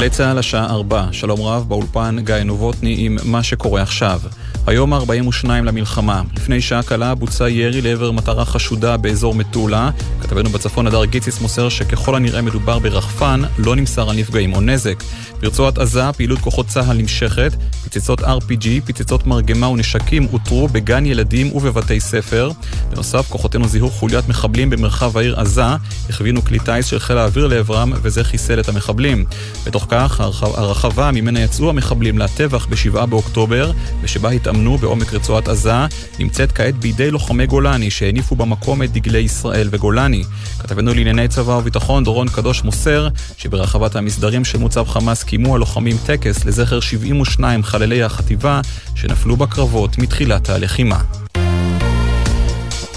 [0.00, 4.20] גלי צה"ל השעה 4, שלום רב, באולפן גיא נובוטני עם מה שקורה עכשיו.
[4.66, 6.22] היום ה-42 למלחמה.
[6.36, 9.90] לפני שעה קלה בוצע ירי לעבר מטרה חשודה באזור מטולה.
[10.20, 15.02] כתבנו בצפון הדר גיציס מוסר שככל הנראה מדובר ברחפן, לא נמסר על נפגעים או נזק.
[15.40, 17.52] ברצועת עזה פעילות כוחות צה"ל נמשכת,
[17.84, 22.50] פצצות RPG, פצצות מרגמה ונשקים אותרו בגן ילדים ובבתי ספר.
[22.90, 25.64] בנוסף, כוחותינו זיהו חוליית מחבלים במרחב העיר עזה,
[26.08, 29.24] הכווינו כלי טיס של חיל האוויר לעברם וזה חיסל את המחבלים.
[29.66, 35.72] בתוך כך, הרחבה ממנה יצאו המחבלים לטבח ב-7 באוקטובר, ושבה התאמנו בעומק רצועת עזה,
[36.18, 40.24] נמצאת כעת בידי לוחמי גולני שהניפו במקום את דגלי ישראל וגולני.
[40.58, 46.44] כתבנו לענייני צבא וביטחון דורון קדוש מוסר שברחבת המסדרים של מוצב חמאס קיימו הלוחמים טקס
[46.44, 48.60] לזכר 72 חללי החטיבה
[48.94, 51.00] שנפלו בקרבות מתחילת הלחימה.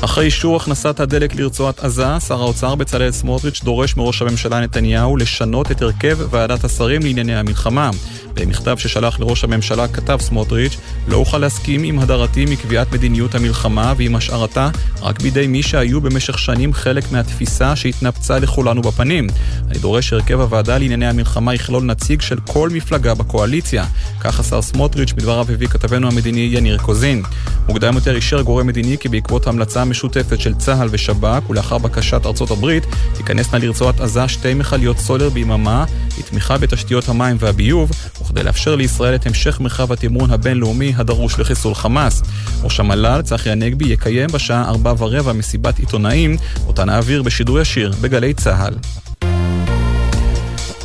[0.05, 5.72] אחרי אישור הכנסת הדלק לרצועת עזה, שר האוצר בצלאל סמוטריץ' דורש מראש הממשלה נתניהו לשנות
[5.72, 7.89] את הרכב ועדת השרים לענייני המלחמה.
[8.33, 14.16] במכתב ששלח לראש הממשלה כתב סמוטריץ', לא אוכל להסכים עם הדרתי מקביעת מדיניות המלחמה ועם
[14.16, 14.69] השארתה
[15.02, 19.28] רק בידי מי שהיו במשך שנים חלק מהתפיסה שהתנפצה לכולנו בפנים.
[19.69, 23.85] אני דורש שהרכב הוועדה לענייני המלחמה יכלול נציג של כל מפלגה בקואליציה.
[24.19, 27.23] כך השר סמוטריץ' בדבריו הביא כתבנו המדיני יניר קוזין.
[27.67, 32.52] מוקדם יותר אישר גורם מדיני כי בעקבות המלצה המשותפת של צה"ל ושב"כ ולאחר בקשת ארצות
[32.52, 35.85] הברית תיכנסנה לרצועת עזה שתי מכליות סולר ביממה
[36.19, 37.91] לתמיכה בתשתיות המים והביוב
[38.22, 42.22] וכדי לאפשר לישראל את המשך מרחב התמרון הבינלאומי הדרוש לחיסול חמאס.
[42.63, 48.33] ראש המל"ל, צחי הנגבי, יקיים בשעה ארבע ורבע מסיבת עיתונאים, אותה נעביר בשידור ישיר בגלי
[48.33, 49.03] צה"ל.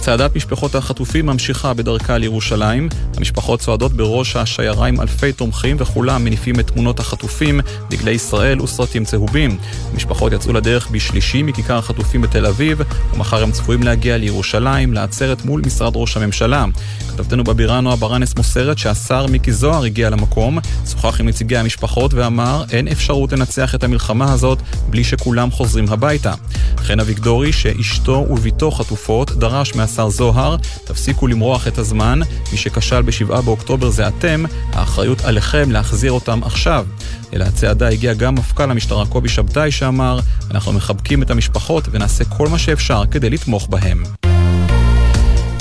[0.09, 2.89] צעדת משפחות החטופים ממשיכה בדרכה לירושלים.
[3.17, 9.05] המשפחות צועדות בראש השיירה עם אלפי תומכים וכולם מניפים את תמונות החטופים, דגלי ישראל וסרטים
[9.05, 9.59] צהובים.
[9.93, 12.81] המשפחות יצאו לדרך בשלישי מכיכר החטופים בתל אביב,
[13.15, 16.65] ומחר הם צפויים להגיע לירושלים, לעצרת מול משרד ראש הממשלה.
[17.09, 20.59] כתבתנו בבירה נועה ברנס מוסרת שהשר מיקי זוהר הגיע למקום,
[20.91, 24.59] שוחח עם נציגי המשפחות ואמר אין אפשרות לנצח את המלחמה הזאת
[24.91, 26.35] בלי שכולם חוזרים הביתה.
[26.77, 32.21] חן אביגדורי, שאשתו וביתו חטופות, דרש מהשר זוהר, תפסיקו למרוח את הזמן,
[32.53, 36.87] מי שכשל ב-7 באוקטובר זה אתם, האחריות עליכם להחזיר אותם עכשיו.
[37.35, 40.21] אל הצעדה הגיע גם מפכ"ל המשטרה קובי שבתאי שאמר,
[40.51, 44.03] אנחנו מחבקים את המשפחות ונעשה כל מה שאפשר כדי לתמוך בהם.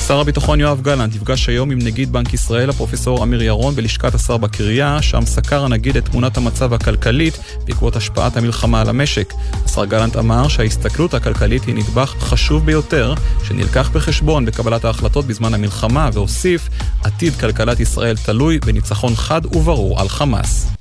[0.08, 4.38] שר הביטחון יואב גלנט נפגש היום עם נגיד בנק ישראל, הפרופסור אמיר ירון, בלשכת השר
[4.38, 9.34] בקריה, שם סקר הנגיד את תמונת המצב הכלכלית בעקבות השפעת המלחמה על המשק.
[9.66, 13.14] השר גלנט אמר שההסתכלות הכלכלית היא נדבך חשוב ביותר,
[13.44, 16.70] שנלקח בחשבון בקבלת ההחלטות בזמן המלחמה, והוסיף,
[17.04, 20.77] עתיד כלכלת ישראל תלוי בניצחון חד וברור על חמאס.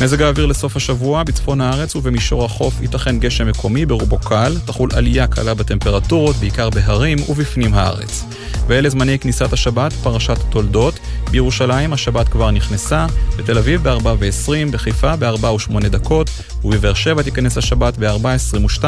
[0.00, 5.26] מזג האוויר לסוף השבוע, בצפון הארץ ובמישור החוף ייתכן גשם מקומי ברובו קל, תחול עלייה
[5.26, 8.24] קלה בטמפרטורות, בעיקר בהרים ובפנים הארץ.
[8.66, 10.98] ואלה זמני כניסת השבת, פרשת תולדות.
[11.30, 13.06] בירושלים השבת כבר נכנסה,
[13.36, 16.30] בתל אביב ב-4 ו-20, בחיפה ב-4 ו-8 דקות,
[16.64, 18.84] ובבאר שבע תיכנס השבת ב-4.22.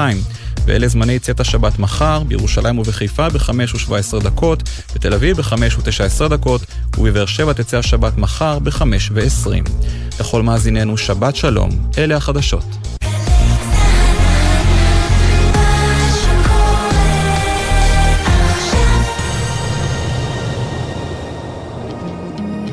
[0.65, 4.63] ואלה זמני צאת השבת מחר, בירושלים ובחיפה ב-5 ו-17 דקות,
[4.95, 6.61] בתל אביב ב-5 ו-19 דקות,
[6.99, 8.83] ובבאר שבע תצא השבת מחר ב-5
[9.13, 9.71] ו-20.
[10.21, 12.65] לכל מאזיננו שבת שלום, אלה החדשות.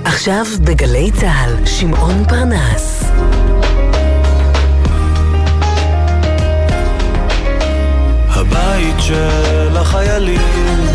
[0.05, 3.03] עכשיו בגלי צה"ל, שמעון פרנס.
[8.29, 10.85] הבית של החיילים,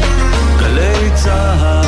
[0.58, 1.81] גלי צה"ל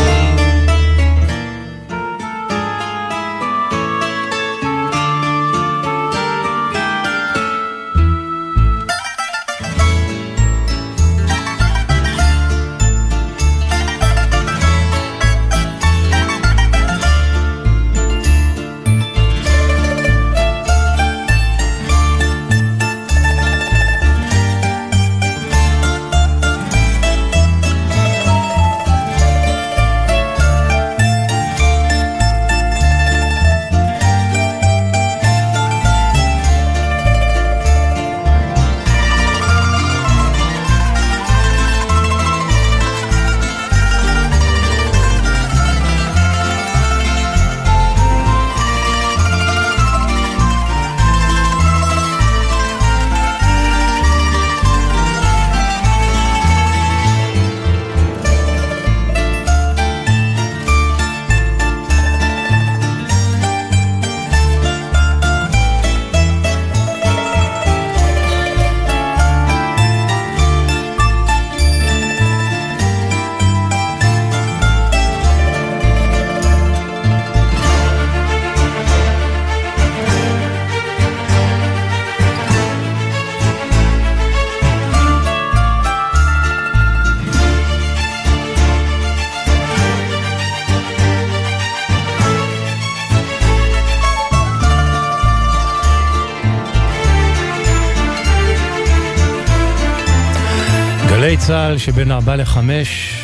[101.25, 103.15] גלי צה"ל שבין ארבע לחמש,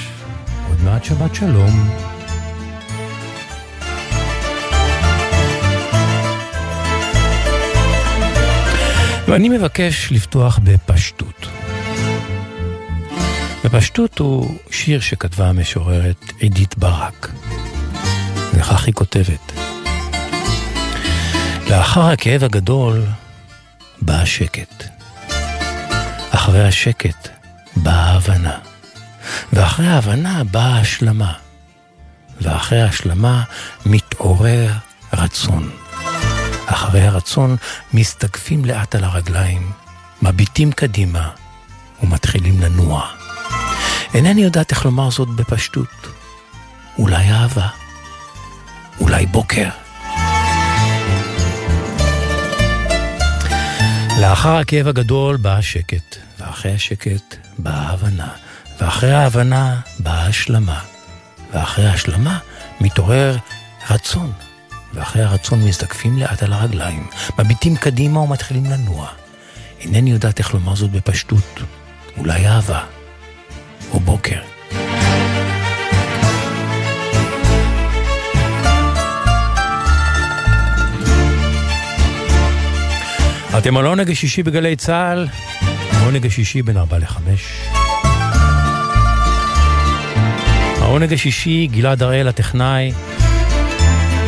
[0.68, 1.90] עוד מעט שבת שלום.
[9.28, 11.46] ואני מבקש לפתוח בפשטות.
[13.64, 17.32] בפשטות הוא שיר שכתבה המשוררת עידית ברק,
[18.54, 19.52] וכך היא כותבת:
[21.70, 23.02] לאחר הכאב הגדול
[24.02, 24.84] בא השקט.
[26.30, 27.39] אחרי השקט
[27.82, 28.58] באה ההבנה.
[29.52, 31.32] ואחרי ההבנה באה ההשלמה.
[32.40, 33.42] ואחרי ההשלמה
[33.86, 34.72] מתעורר
[35.12, 35.70] רצון.
[36.66, 37.56] אחרי הרצון
[37.94, 39.72] מסתגפים לאט על הרגליים,
[40.22, 41.30] מביטים קדימה
[42.02, 43.06] ומתחילים לנוע.
[44.14, 46.06] אינני יודעת איך לומר זאת בפשטות.
[46.98, 47.68] אולי אהבה.
[49.00, 49.68] אולי בוקר.
[54.20, 58.28] לאחר הכאב הגדול בא השקט, ואחרי השקט באה ההבנה,
[58.80, 60.80] ואחרי ההבנה באה ההשלמה,
[61.52, 62.38] ואחרי ההשלמה
[62.80, 63.36] מתעורר
[63.90, 64.32] רצון,
[64.94, 67.06] ואחרי הרצון מזדקפים לאט על הרגליים,
[67.38, 69.08] מביטים קדימה ומתחילים לנוע.
[69.80, 71.60] אינני יודעת איך לומר זאת בפשטות,
[72.16, 72.84] אולי אהבה,
[73.92, 74.40] או בוקר.
[83.58, 85.28] אתם על העונג השישי בגלי צה"ל,
[86.10, 87.68] העונג השישי בין ארבע לחמש.
[90.80, 92.92] העונג השישי, גלעד הראל הטכנאי,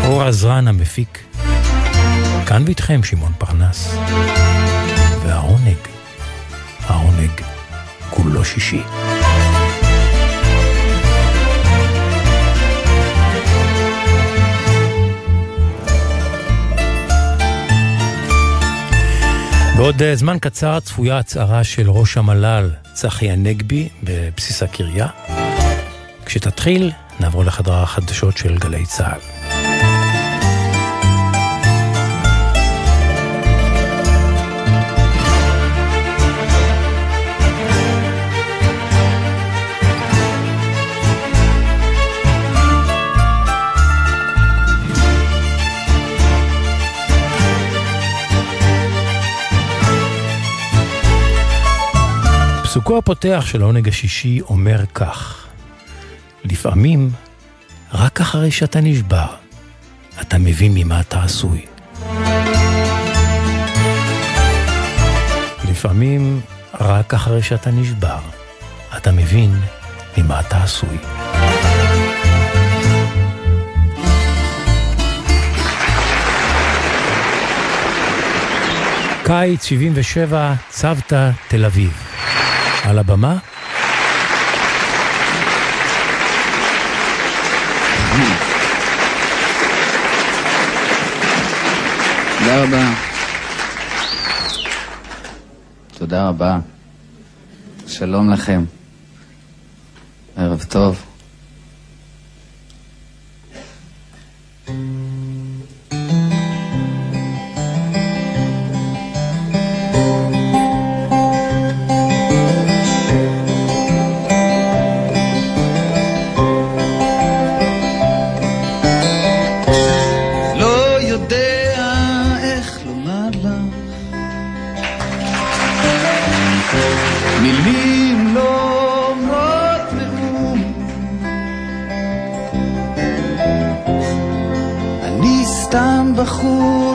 [0.05, 1.19] אור עזרן המפיק.
[2.47, 3.97] כאן ואיתכם שמעון פרנס.
[5.23, 5.77] והעונג,
[6.87, 7.31] העונג,
[8.11, 8.83] כולו שישי.
[19.83, 25.07] בעוד אה, זמן קצר צפויה הצהרה של ראש המל"ל צחי הנגבי בבסיס הקריה.
[26.27, 26.91] כשתתחיל,
[27.21, 29.42] נעבור לחדר החדשות של גלי צה"ל.
[52.73, 55.47] פסוקו הפותח של העונג השישי אומר כך:
[56.45, 57.11] לפעמים,
[57.93, 59.27] רק אחרי שאתה נשבר,
[60.21, 61.65] אתה מבין ממה אתה עשוי.
[65.71, 66.41] לפעמים,
[66.81, 68.19] רק אחרי שאתה נשבר,
[68.97, 69.55] אתה מבין
[70.19, 70.99] ממה אתה עשוי.
[79.25, 82.12] קיץ 77, צוותא, תל אביב.
[82.83, 83.39] על הבמה.
[92.39, 92.91] תודה רבה.
[95.99, 96.59] תודה רבה.
[97.87, 98.65] שלום לכם.
[100.37, 101.12] ערב טוב.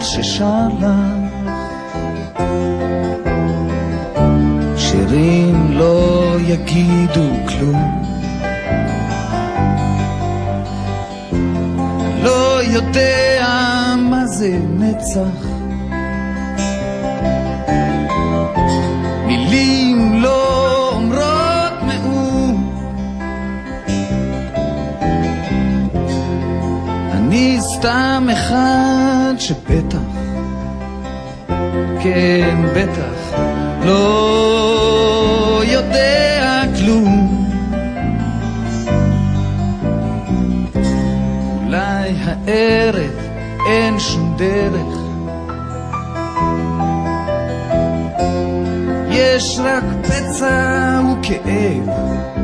[0.02, 1.38] ששר לך
[4.78, 8.04] שירים לא יגידו כלום.
[12.24, 15.48] לא יודע מה זה נצח.
[19.28, 22.74] מילים לא אומרות מאום.
[27.12, 29.17] אני סתם אחד
[29.78, 29.98] שבטח
[32.04, 33.38] כן, בטח,
[33.86, 37.48] לא יודע כלום.
[41.66, 43.12] אולי הערב
[43.70, 44.98] אין שום דרך,
[49.10, 52.37] יש רק פצע וכאב.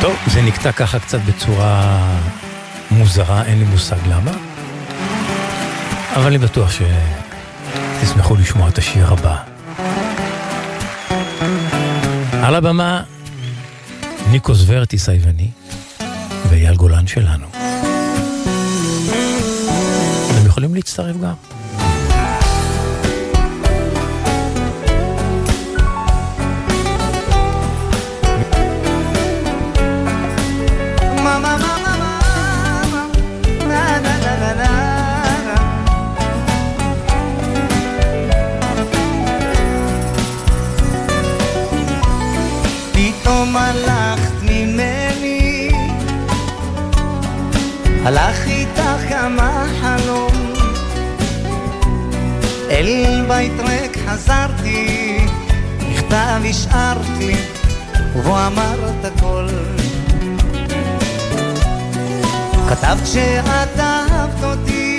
[0.00, 1.98] טוב, זה נקטע ככה קצת בצורה
[2.90, 4.32] מוזרה, אין לי מושג למה.
[6.16, 6.70] אבל אני בטוח
[8.00, 9.36] שתשמחו לשמוע את השיר הבא.
[12.42, 13.02] על הבמה,
[14.30, 15.50] ניקוס ורטיס היווני
[16.48, 17.46] ואייל גולן שלנו.
[20.30, 21.57] אתם יכולים להצטרף גם.
[48.08, 50.32] הלך איתך גם החלום
[52.70, 55.18] אל בית ריק חזרתי
[55.80, 57.34] מכתב השארת לי
[58.16, 59.48] ובו אמרת הכל.
[62.68, 64.98] כתבת שאת אהבת אותי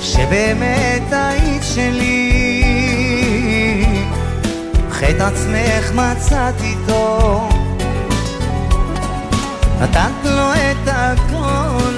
[0.00, 2.49] שבאמת היית שלי
[5.00, 7.48] חטא עצמך מצאת איתו
[9.80, 11.94] נתת לו את הכל.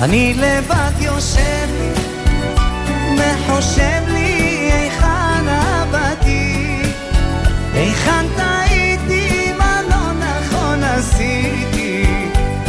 [0.00, 1.92] אני לבד יושב לי
[3.16, 6.82] וחושב לי היכן עבדתי.
[7.74, 12.06] היכן טעיתי מה לא נכון עשיתי.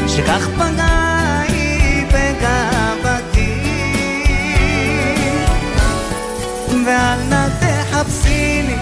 [0.08, 0.48] שכך
[2.14, 3.58] בגאוותי.
[6.86, 7.27] ואל
[8.08, 8.77] I've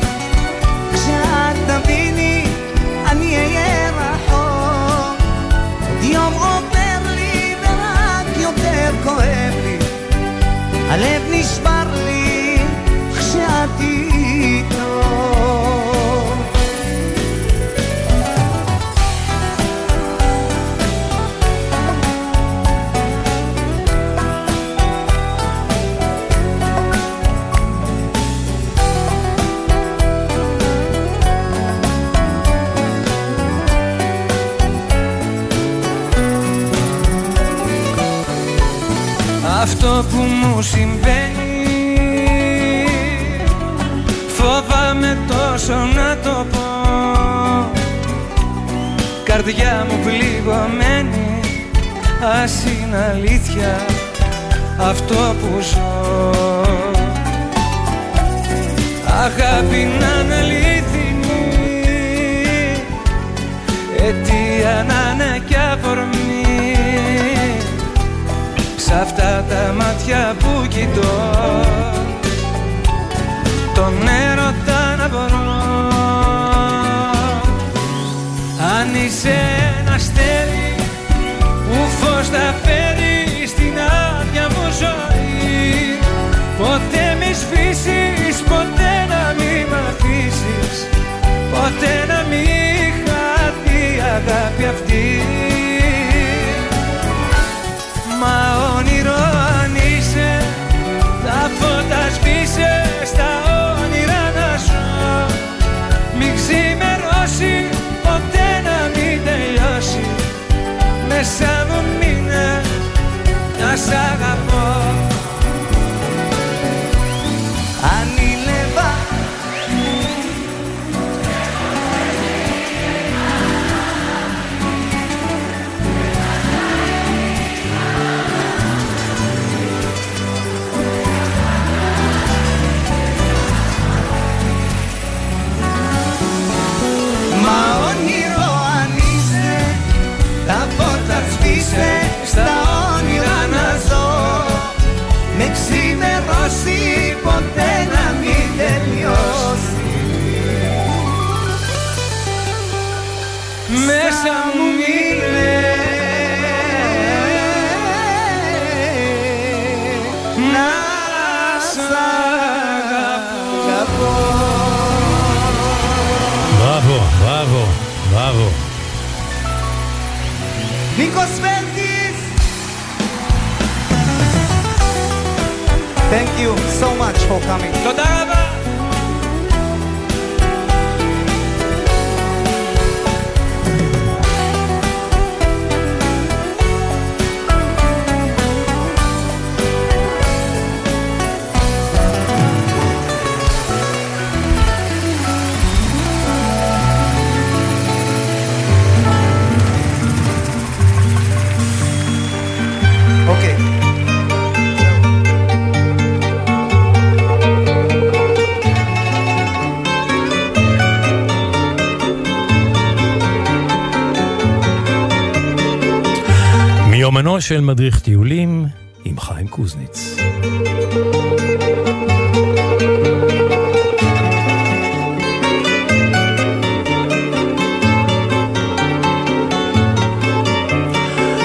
[217.48, 218.66] של מדריך טיולים
[219.06, 220.18] עם חיים קוזניץ.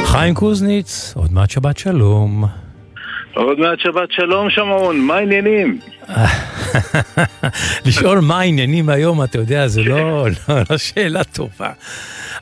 [0.05, 2.45] חיים קוזניץ, עוד מעט שבת שלום.
[3.35, 5.81] עוד מעט שבת שלום שמעון, מה העניינים?
[7.87, 11.71] לשאול מה העניינים היום, אתה יודע, זה לא, לא, לא שאלה טובה.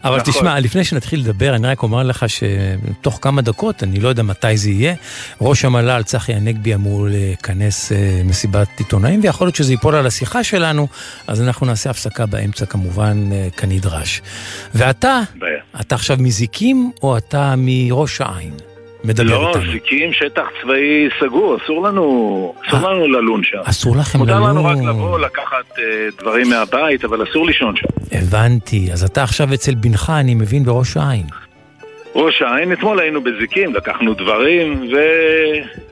[0.04, 0.32] אבל נכון.
[0.32, 4.56] תשמע, לפני שנתחיל לדבר, אני רק אומר לך שתוך כמה דקות, אני לא יודע מתי
[4.56, 4.94] זה יהיה,
[5.40, 10.44] ראש המל"ל צחי הנגבי אמור לכנס אה, מסיבת עיתונאים, ויכול להיות שזה ייפול על השיחה
[10.44, 10.88] שלנו,
[11.26, 14.22] אז אנחנו נעשה הפסקה באמצע כמובן אה, כנדרש.
[14.74, 15.60] ואתה, בעיה.
[15.80, 18.67] אתה עכשיו מזיקים או אתה מראש העין?
[19.04, 19.72] מדבר לא, איתנו.
[19.72, 23.58] זיקים שטח צבאי סגור, אסור לנו, אסור אה, לנו ללון שם.
[23.64, 24.88] אסור לכם מותר לנו רק ללון.
[24.88, 25.84] לבוא, לקחת אה,
[26.18, 27.86] דברים מהבית, אבל אסור לישון שם.
[28.12, 31.26] הבנתי, אז אתה עכשיו אצל בנך, אני מבין, בראש העין.
[32.14, 34.90] ראש העין, אתמול היינו בזיקים, לקחנו דברים,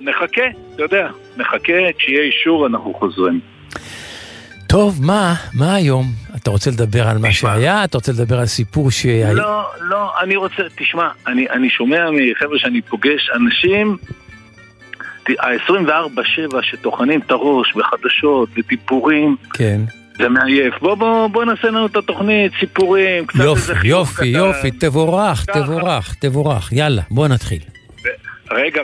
[0.01, 3.41] ונחכה, אתה יודע, נחכה, כשיהיה אישור אנחנו חוזרים.
[4.67, 6.07] טוב, מה, מה היום?
[6.37, 7.85] אתה רוצה לדבר על מה שהיה?
[7.85, 9.33] אתה רוצה לדבר על סיפור שהיה?
[9.33, 13.97] לא, לא, אני רוצה, תשמע, אני, אני שומע מחבר'ה שאני פוגש, אנשים,
[15.29, 19.81] ה-24-7 שטוחנים את הראש בחדשות, בדיבורים, כן.
[20.19, 20.75] זה מעייף.
[20.81, 24.39] בוא, בוא, בוא נעשה לנו את התוכנית, סיפורים, קצת יופי, איזה חיוך יופי, קטן.
[24.39, 25.63] יופי, תבורך, ככה.
[25.63, 26.73] תבורך, תבורך.
[26.73, 27.76] יאללה, בוא נתחיל.
[28.51, 28.83] רגע,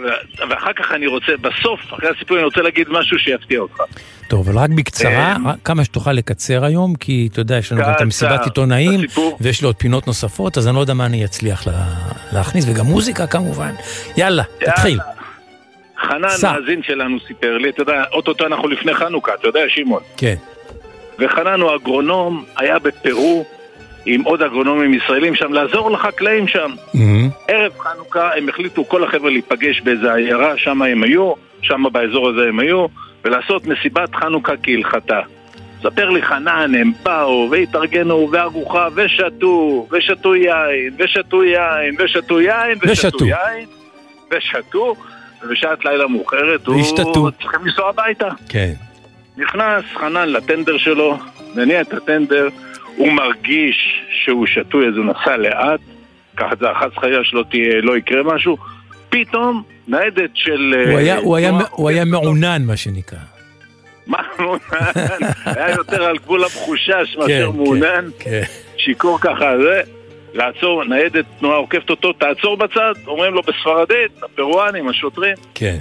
[0.50, 3.80] ואחר כך אני רוצה, בסוף, אחרי הסיפור, אני רוצה להגיד משהו שיפתיע אותך.
[4.28, 7.90] טוב, אבל רק בקצרה, אמ, כמה שתוכל לקצר היום, כי אתה יודע, יש לנו גם
[7.90, 9.00] את המסיבת עיתונאים.
[9.40, 11.86] ויש לי עוד פינות נוספות, אז אני לא יודע מה אני אצליח לה-
[12.32, 13.74] להכניס, וגם מוזיקה כמובן.
[14.16, 14.98] יאללה, תתחיל.
[16.08, 16.52] חנן, סע.
[16.52, 20.02] מאזין שלנו, סיפר לי, אתה יודע, אוטוטו אנחנו לפני חנוכה, אתה יודע, שמעון.
[20.16, 20.34] כן.
[21.18, 23.44] וחנן הוא אגרונום, היה בפרו
[24.06, 26.70] עם עוד אגרונומים ישראלים שם, לעזור לחקלאים שם.
[26.94, 27.28] מהמם.
[27.48, 32.48] ערב חנוכה הם החליטו כל החבר'ה להיפגש באיזה עיירה, שם הם היו, שם באזור הזה
[32.48, 32.86] הם היו,
[33.24, 35.20] ולעשות מסיבת חנוכה כהלכתה.
[35.82, 43.24] ספר לי חנן, הם באו והתארגנו וארוחה ושתו, ושתו יין, ושתו יין, ושתו יין, ושתו.
[43.24, 43.66] יין,
[44.30, 44.94] ושתו,
[45.42, 47.30] ובשעת לילה מאוחרת הוא.
[47.42, 48.28] צריכים לנסוע הביתה.
[48.48, 48.72] כן.
[49.36, 51.18] נכנס חנן לטנדר שלו,
[51.54, 52.48] מניע את הטנדר,
[52.96, 53.76] הוא מרגיש
[54.24, 55.80] שהוא שתוי אז הוא נסע לאט,
[56.36, 58.56] ככה זה החס חיה שלו תהיה, לא יקרה משהו,
[59.10, 60.74] פתאום ניידת של...
[60.86, 62.10] הוא אה, היה- הוא היה- תנועה הוא היה אותו.
[62.10, 63.18] מעונן, מה שנקרא.
[64.06, 64.60] מה מעונן?
[65.56, 68.42] היה יותר על גבול המחושש כן, מאשר מעונן, כן.
[68.76, 69.80] שיכור ככה, זה,
[70.34, 75.78] לעצור, ניידת תנועה עוקפת אותו, תעצור בצד, אומרים לו בספרדית, הפרואנים, השוטרים, כן.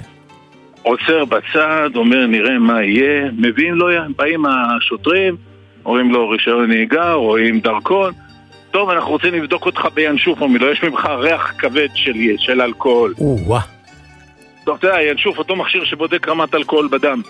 [0.82, 5.36] עוצר בצד, אומר נראה מה יהיה, מביאים לו, באים השוטרים,
[5.86, 8.12] אומרים לו רישיון נהיגה, רואים דרכון,
[8.70, 13.14] טוב אנחנו רוצים לבדוק אותך בינשוף, אומרים לו יש ממך ריח כבד של, של אלכוהול.
[13.20, 13.60] או-אה.
[14.64, 17.22] טוב אתה יודע, ינשוף אותו מכשיר שבודק רמת אלכוהול בדם.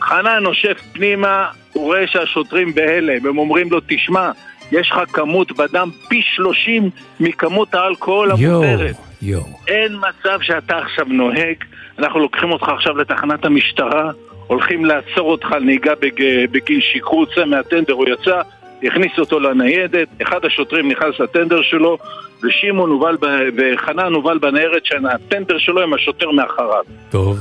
[0.00, 4.30] חנן נושף פנימה, הוא רואה שהשוטרים בהלם, הם אומרים לו תשמע,
[4.72, 8.96] יש לך כמות בדם פי 30 מכמות האלכוהול יואו, המותרת.
[9.22, 9.44] יואו.
[9.68, 11.56] אין מצב שאתה עכשיו נוהג,
[11.98, 14.10] אנחנו לוקחים אותך עכשיו לתחנת המשטרה,
[14.48, 16.46] הולכים לעצור אותך על נהיגה בג...
[16.50, 18.40] בגין שכרות, צא מהטנדר, הוא יצא,
[18.82, 21.98] הכניס אותו לניידת, אחד השוטרים נכנס לטנדר שלו,
[22.42, 23.26] ושמעון הובל, ב...
[23.56, 26.84] וחנן הובל בניירת שהטנדר שלו עם השוטר מאחריו.
[27.10, 27.38] טוב.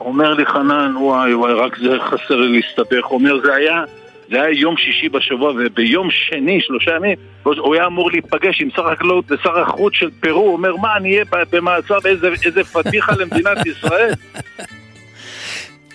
[0.00, 3.04] אומר לי חנן, וואי וואי, רק זה חסר לי להסתבך.
[3.04, 3.84] הוא אומר, זה היה,
[4.30, 8.88] זה היה יום שישי בשבוע, וביום שני, שלושה ימים, הוא היה אמור להיפגש עם שר
[8.88, 13.12] החקלאות ושר החוץ של פרו, הוא אומר, מה, אני אהיה ב- במעצר באיזה איזה פדיחה
[13.18, 14.12] למדינת ישראל?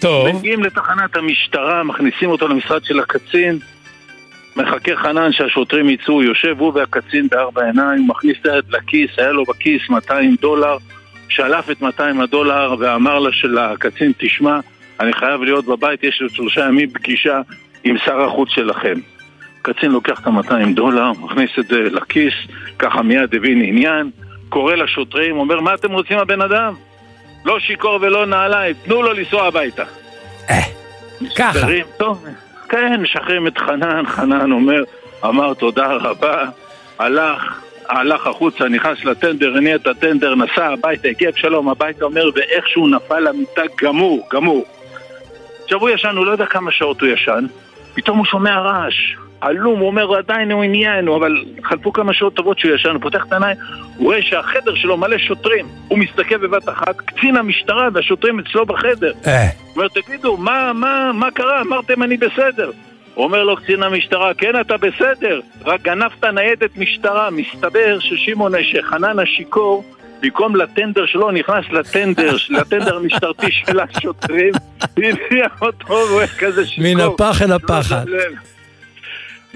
[0.02, 0.28] טוב.
[0.28, 3.60] מגיעים לתחנת המשטרה, מכניסים אותו למשרד של הקצין,
[4.56, 9.44] מחכה חנן שהשוטרים יצאו, יושב הוא והקצין בארבע עיניים, מכניס את היד לכיס, היה לו
[9.44, 10.78] בכיס 200 דולר,
[11.30, 14.60] שלף את 200 הדולר ואמר לה לקצין, תשמע,
[15.00, 17.42] אני חייב להיות בבית, יש לי שלושה ימים פגישה
[17.84, 18.94] עם שר החוץ שלכם.
[19.62, 22.34] הקצין לוקח את ה-200 דולר, מכניס את זה לכיס,
[22.80, 24.10] ככה מיד הבין עניין,
[24.50, 26.74] קורא לשוטרים, אומר, מה אתם רוצים הבן אדם?
[27.48, 29.84] לא שיכור ולא נעליים, תנו לו לנסוע הביתה.
[31.36, 31.50] ככה.
[31.52, 32.26] משחררים, טוב,
[32.70, 34.84] כן, משחררים את חנן, חנן אומר,
[35.26, 36.46] אמר תודה רבה,
[37.00, 42.88] הלך, הלך החוצה, נכנס לטנדר, הניע את הטנדר, נסע הביתה, הגיע בשלום הביתה, אומר, ואיכשהו
[42.88, 44.66] נפל למיטה גמור, גמור.
[45.64, 47.46] עכשיו הוא ישן, הוא לא יודע כמה שעות הוא ישן,
[47.94, 49.16] פתאום הוא שומע רעש.
[49.42, 53.26] עלום, הוא אומר, עדיין הוא עניין, אבל חלפו כמה שעות טובות שהוא ישן, הוא פותח
[53.28, 53.58] את העיניים,
[53.98, 55.66] הוא רואה שהחדר שלו מלא שוטרים.
[55.88, 59.14] הוא מסתכל בבת אחת, קצין המשטרה והשוטרים אצלו בחדר.
[59.28, 61.62] אה, הוא אומר, תגידו, מה, מה, מה קרה?
[61.62, 62.72] אמרתם אני בסדר.
[63.14, 67.30] הוא אומר לו קצין המשטרה, כן, אתה בסדר, רק גנבת ניידת משטרה.
[67.30, 69.84] מסתבר ששמעון, שחנן השיכור,
[70.22, 74.52] במקום לטנדר שלו, נכנס לטנדר, לטנדר המשטרתי של השוטרים,
[74.98, 76.94] הניח אותו, והוא היה כזה שיכור.
[76.94, 78.06] מן הפח אל הפחת.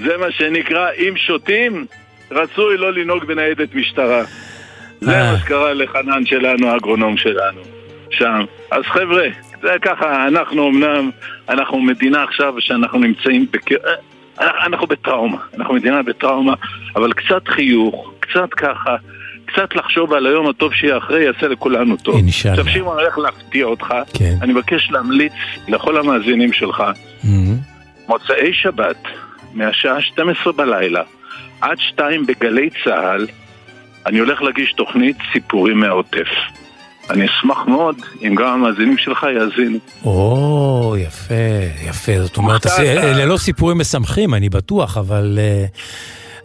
[0.05, 1.85] זה מה שנקרא, אם שותים,
[2.31, 4.23] רצוי לא לנהוג בניידת משטרה.
[5.01, 5.31] זה אה.
[5.31, 7.61] מה שקרה לחנן שלנו, האגרונום שלנו,
[8.09, 8.45] שם.
[8.71, 9.27] אז חבר'ה,
[9.61, 11.09] זה ככה, אנחנו אמנם,
[11.49, 13.71] אנחנו מדינה עכשיו שאנחנו נמצאים בכ...
[14.41, 16.53] אה, אנחנו בטראומה, אנחנו מדינה בטראומה,
[16.95, 18.95] אבל קצת חיוך, קצת ככה,
[19.45, 22.15] קצת לחשוב על היום הטוב שיהיה אחרי, יעשה לכולנו טוב.
[22.15, 22.61] אינשאללה.
[22.61, 24.35] עכשיו שמעון הולך להפתיע אותך, כן.
[24.41, 25.33] אני מבקש להמליץ
[25.67, 26.83] לכל המאזינים שלך,
[27.23, 27.57] מהמם.
[28.07, 29.03] מוצאי שבת,
[29.53, 31.01] מהשעה 12 בלילה
[31.61, 33.27] עד 2 בגלי צה"ל,
[34.05, 36.27] אני הולך להגיש תוכנית סיפורים מהעוטף.
[37.09, 37.95] אני אשמח מאוד
[38.27, 39.77] אם גם המאזינים שלך יאזינו.
[40.05, 41.33] או, יפה,
[41.89, 42.11] יפה.
[42.21, 42.67] זאת אומרת.
[42.79, 45.65] אלה לא סיפורים משמחים, אני בטוח, אבל אה,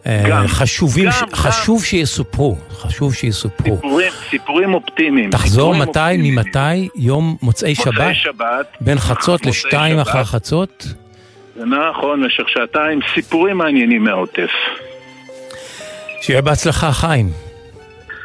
[0.07, 1.27] אה, גם, חשובים, גם, ש- גם.
[1.33, 3.75] חשוב שיסופרו, חשוב שיסופרו.
[3.75, 5.29] סיפורים, סיפורים אופטימיים.
[5.29, 6.35] תחזור סיפורים מתי, אופטימיים.
[6.35, 6.89] ממתי?
[6.95, 7.87] יום מוצאי שבת?
[7.93, 8.67] מוצאי שבת.
[8.81, 9.99] בין חצות לשתיים.
[9.99, 10.87] אחר חצות?
[11.65, 14.49] נכון, במשך שעתיים, סיפורים מעניינים מהעוטף.
[16.21, 17.29] שיהיה בהצלחה, חיים.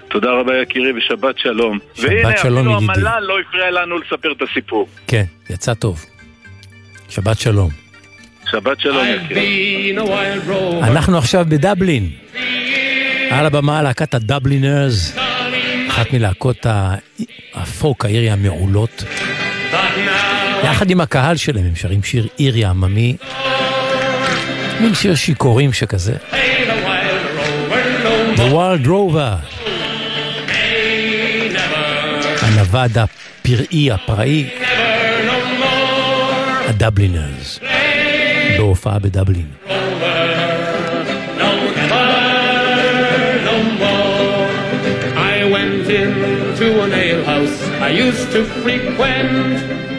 [0.09, 1.79] תודה רבה יקירי ושבת שלום.
[1.95, 2.93] שבת והנה, שלום, אפילו ידידי.
[2.93, 4.89] המל"ל לא הפריע לנו לספר את הסיפור.
[5.07, 6.05] כן, יצא טוב.
[7.09, 7.71] שבת שלום.
[8.51, 9.97] שבת שלום יקירי.
[10.83, 12.11] אנחנו עכשיו בדבלין.
[13.31, 15.17] על הבמה להקת הדבלינרס,
[15.89, 16.67] אחת מלהקות
[17.55, 19.05] הפוק האירי המעולות.
[19.73, 19.75] But
[20.07, 20.32] now
[20.65, 23.17] יחד עם הקהל שלהם הם שרים שיר אירי עממי,
[24.81, 26.15] מין שיר שיכורים שכזה.
[28.37, 29.57] The Wild Rover,
[32.43, 34.51] הנווד הפראי, הפראי.
[36.69, 37.61] הדבלינרס,
[38.59, 39.47] בהופעה בדבלין.
[45.93, 49.92] Into an alehouse I used to frequent.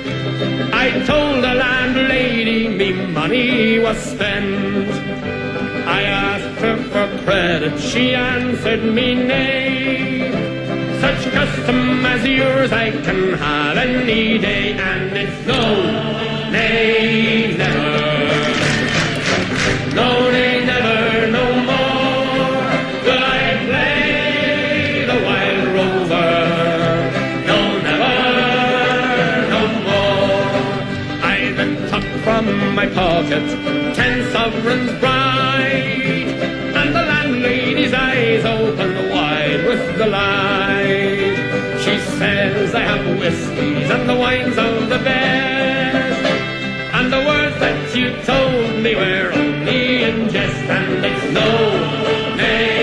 [0.84, 4.90] I told the landlady me money was spent.
[6.00, 10.32] I asked her for credit, she answered me nay.
[11.02, 15.62] Such custom as yours I can have any day, and it's no,
[16.52, 17.94] nay, never.
[19.96, 20.53] No, nay,
[33.96, 36.28] ten sovereigns bright,
[36.80, 41.36] and the landlady's eyes opened wide with delight.
[41.84, 46.22] She says I have whiskies and the wines of the best.
[46.98, 51.50] And the words that you told me were only in jest, and it's no,
[52.36, 52.83] nay,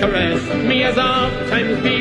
[0.00, 1.97] they've me as oft times before,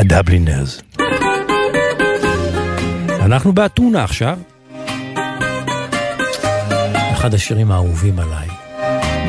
[0.00, 0.82] הדבלינרס.
[3.08, 4.38] אנחנו באתונה עכשיו.
[7.12, 8.48] אחד השירים האהובים עליי.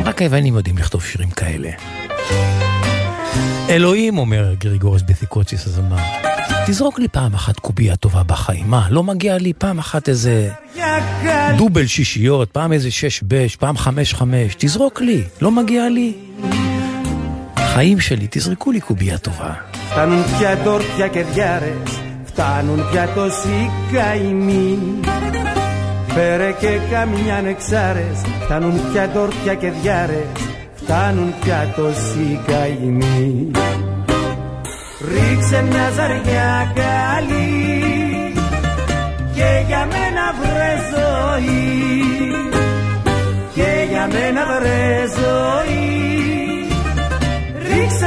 [0.05, 1.69] רק היוונים יודעים לכתוב שירים כאלה.
[3.69, 5.97] אלוהים, אומר גריגורס בתיקוציס הזמר,
[6.67, 8.67] תזרוק לי פעם אחת קובייה טובה בחיים.
[8.67, 10.51] מה, לא מגיע לי פעם אחת איזה
[11.57, 16.13] דובל שישיות, פעם איזה שש בש, פעם חמש חמש, תזרוק לי, לא מגיע לי.
[17.57, 19.53] חיים שלי, תזרקו לי קובייה טובה.
[19.91, 24.79] Φτάνουν πια τόρτια και διάρες Φτάνουν πια τόσοι καημοί
[26.07, 30.25] Φέρε και καμιά νεξάρες Φτάνουν πια τόρτια και διάρες
[30.75, 33.51] Φτάνουν πια τόσοι καημοί
[35.11, 38.01] Ρίξε μια ζαριά καλή
[39.33, 41.81] και για μένα βρε ζωή.
[43.53, 46.40] Και για μένα βρε ζωή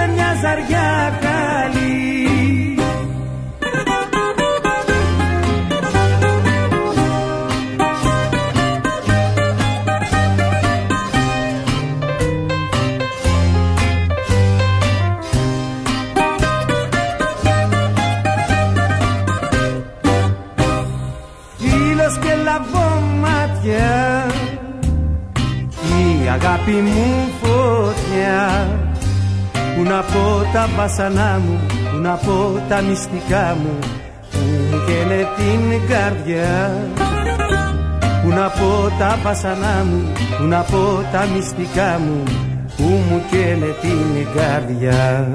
[0.07, 1.95] με μια ζαριά καλή.
[25.83, 28.74] Και η αγάπη μου φωτιά.
[29.77, 31.61] Πού να πω τα βασανά μου,
[31.91, 33.79] πού να πω τα μυστικά μου
[34.31, 34.39] Που
[34.71, 36.73] μου καίνε την καρδιά.
[38.23, 42.23] Πού να πω τα βασανά μου, πού να πω τα μυστικά μου
[42.77, 45.29] Που μου καίνε την καρδιά.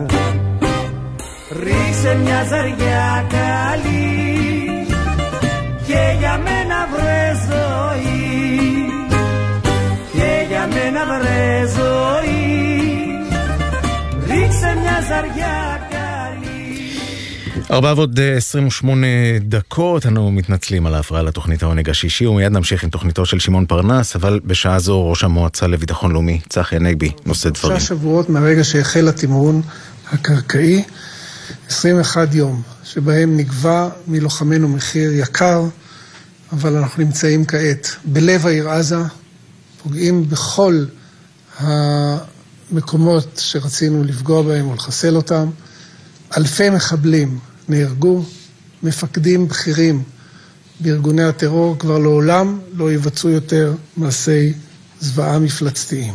[1.64, 4.86] Ρίξε μια ζαριά καλή
[5.88, 8.20] Και για μένα βρε ζωή.
[10.74, 12.29] Μένα βρε ζωή
[17.72, 19.08] ארבע ועוד אה, 28
[19.42, 24.16] דקות, אנו מתנצלים על ההפרעה לתוכנית העונג השישי, ומיד נמשיך עם תוכניתו של שמעון פרנס,
[24.16, 27.80] אבל בשעה זו ראש המועצה לביטחון לאומי, צחי הנגבי, נושא דברים.
[27.80, 29.62] שלושה שבועות מהרגע שהחל התמרון
[30.12, 30.84] הקרקעי,
[31.70, 35.64] 21 יום, שבהם נגבה מלוחמינו מחיר יקר,
[36.52, 38.98] אבל אנחנו נמצאים כעת בלב העיר עזה,
[39.84, 40.86] פוגעים בכל
[41.62, 41.68] ה...
[42.72, 45.50] המקומות שרצינו לפגוע בהם או לחסל אותם.
[46.38, 48.24] אלפי מחבלים נהרגו,
[48.84, 50.04] מפקדים בכירים
[50.80, 54.54] בארגוני הטרור כבר לעולם לא יבצעו יותר מעשי
[55.00, 56.14] זוועה מפלצתיים.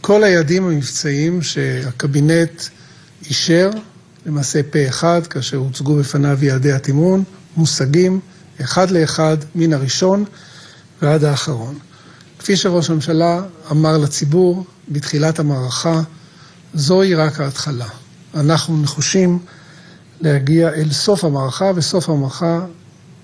[0.00, 2.62] כל היעדים המבצעיים שהקבינט
[3.28, 3.70] אישר,
[4.26, 7.24] למעשה פה אחד, כאשר הוצגו בפניו יעדי התמרון,
[7.56, 8.20] מושגים
[8.60, 10.24] אחד לאחד מן הראשון
[11.02, 11.78] ועד האחרון.
[12.40, 16.02] כפי שראש הממשלה אמר לציבור בתחילת המערכה,
[16.74, 17.86] זוהי רק ההתחלה.
[18.34, 19.38] אנחנו נחושים
[20.20, 22.66] להגיע אל סוף המערכה, וסוף המערכה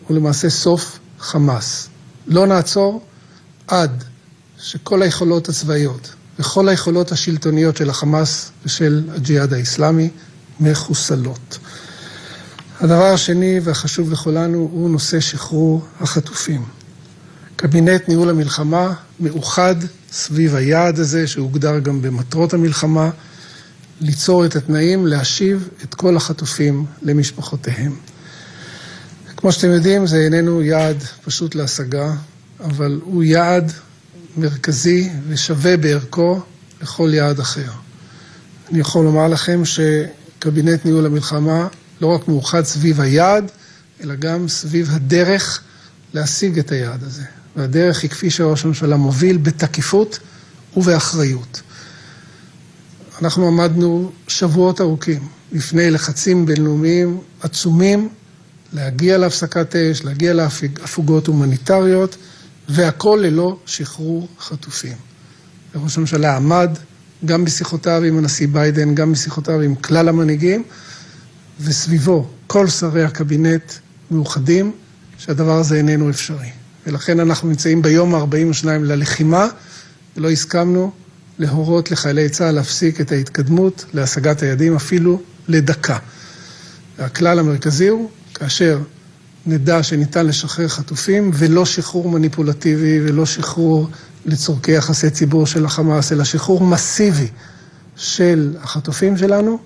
[0.07, 1.89] הוא למעשה סוף חמאס.
[2.27, 3.03] לא נעצור
[3.69, 4.05] עד
[4.59, 10.11] שכל היכולות הצבאיות וכל היכולות השלטוניות של החמאס ושל הג'יהאד האיסלאמי
[10.61, 11.59] מחוסלות.
[12.81, 16.65] הדבר השני והחשוב לכולנו הוא נושא שחרור החטופים.
[17.57, 19.75] קבינט ניהול המלחמה מאוחד
[20.13, 23.11] סביב היעד הזה, שהוגדר גם במטרות המלחמה,
[24.01, 27.97] ליצור את התנאים להשיב את כל החטופים למשפחותיהם.
[29.37, 32.13] כמו שאתם יודעים, זה איננו יעד פשוט להשגה,
[32.61, 33.73] אבל הוא יעד
[34.37, 36.41] מרכזי ושווה בערכו
[36.83, 37.71] לכל יעד אחר.
[38.71, 41.69] אני יכול לומר לכם שקבינט ניהול המלחמה
[42.01, 43.51] לא רק מאוחד סביב היעד,
[44.01, 45.61] אלא גם סביב הדרך
[46.15, 47.25] להשיג את היעד הזה.
[47.57, 50.19] והדרך היא כפי שראש הממשלה מוביל, בתקיפות
[50.77, 51.63] ובאחריות.
[53.23, 58.09] אנחנו עמדנו שבועות ארוכים לפני לחצים בינלאומיים עצומים
[58.73, 62.17] להגיע להפסקת אש, להגיע להפוגות הומניטריות,
[62.69, 64.97] והכל ללא שחרור חטופים.
[65.75, 66.71] וראש הממשלה עמד
[67.25, 70.63] גם בשיחותיו עם הנשיא ביידן, גם בשיחותיו עם כלל המנהיגים,
[71.61, 73.73] וסביבו כל שרי הקבינט
[74.11, 74.73] מאוחדים
[75.19, 76.66] שהדבר הזה איננו אפשרי.
[76.87, 79.49] ולכן אנחנו נמצאים ביום ה-42 ללחימה,
[80.17, 80.91] ולא הסכמנו
[81.39, 85.99] להורות לחיילי צה"ל להפסיק את ההתקדמות להשגת היעדים אפילו לדקה.
[86.99, 88.79] והכלל המרכזי הוא, כאשר
[89.47, 93.89] נדע שניתן לשחרר חטופים, ולא שחרור מניפולטיבי ולא שחרור
[94.27, 97.29] לצורכי יחסי ציבור של החמאס, אלא שחרור מסיבי
[97.97, 99.59] של החטופים שלנו,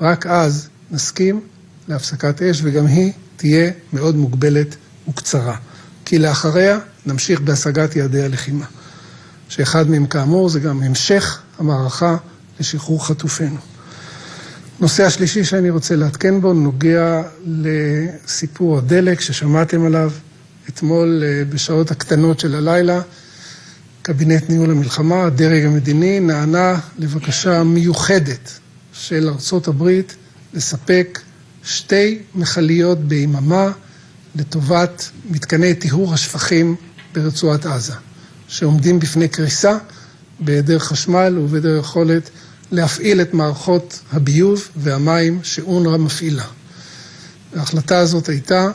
[0.00, 1.40] רק אז נסכים
[1.88, 4.76] להפסקת אש, וגם היא תהיה מאוד מוגבלת
[5.08, 5.56] וקצרה.
[6.08, 8.64] כי לאחריה נמשיך בהשגת יעדי הלחימה.
[9.48, 12.16] שאחד מהם כאמור זה גם המשך המערכה
[12.60, 13.56] לשחרור חטופינו.
[14.80, 20.10] נושא השלישי שאני רוצה לעדכן בו נוגע לסיפור הדלק ששמעתם עליו
[20.68, 23.00] אתמול אה, בשעות הקטנות של הלילה.
[24.02, 28.50] קבינט ניהול המלחמה, הדרג המדיני, נענה לבקשה מיוחדת
[28.92, 30.16] של ארצות הברית
[30.54, 31.20] לספק
[31.64, 33.70] שתי מכליות ביממה
[34.38, 36.76] לטובת מתקני טיהור השפכים
[37.14, 37.92] ברצועת עזה,
[38.48, 39.78] שעומדים בפני קריסה
[40.40, 42.30] בהיעדר חשמל ובהיעדר יכולת
[42.70, 46.44] להפעיל את מערכות הביוב והמים שאונר"א מפעילה.
[47.56, 48.70] ההחלטה הזאת הייתה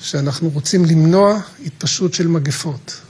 [0.00, 3.00] שאנחנו רוצים למנוע התפשטות של מגפות.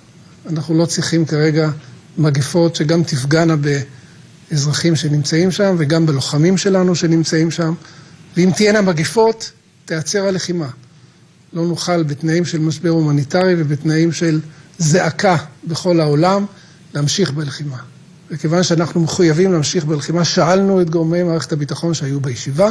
[0.48, 1.70] אנחנו לא צריכים כרגע
[2.18, 7.74] מגפות שגם תפגענה באזרחים שנמצאים שם וגם בלוחמים שלנו שנמצאים שם,
[8.36, 9.50] ואם תהיינה מגפות,
[9.84, 10.68] תיעצר הלחימה.
[11.52, 14.40] לא נוכל בתנאים של משבר הומניטרי ובתנאים של
[14.78, 16.46] זעקה בכל העולם
[16.94, 17.76] להמשיך בלחימה.
[18.30, 22.70] וכיוון שאנחנו מחויבים להמשיך בלחימה, שאלנו את גורמי מערכת הביטחון שהיו בישיבה,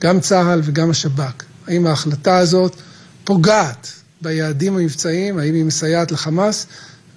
[0.00, 2.76] גם צה"ל וגם השב"כ, האם ההחלטה הזאת
[3.24, 6.66] פוגעת ביעדים המבצעיים, האם היא מסייעת לחמאס,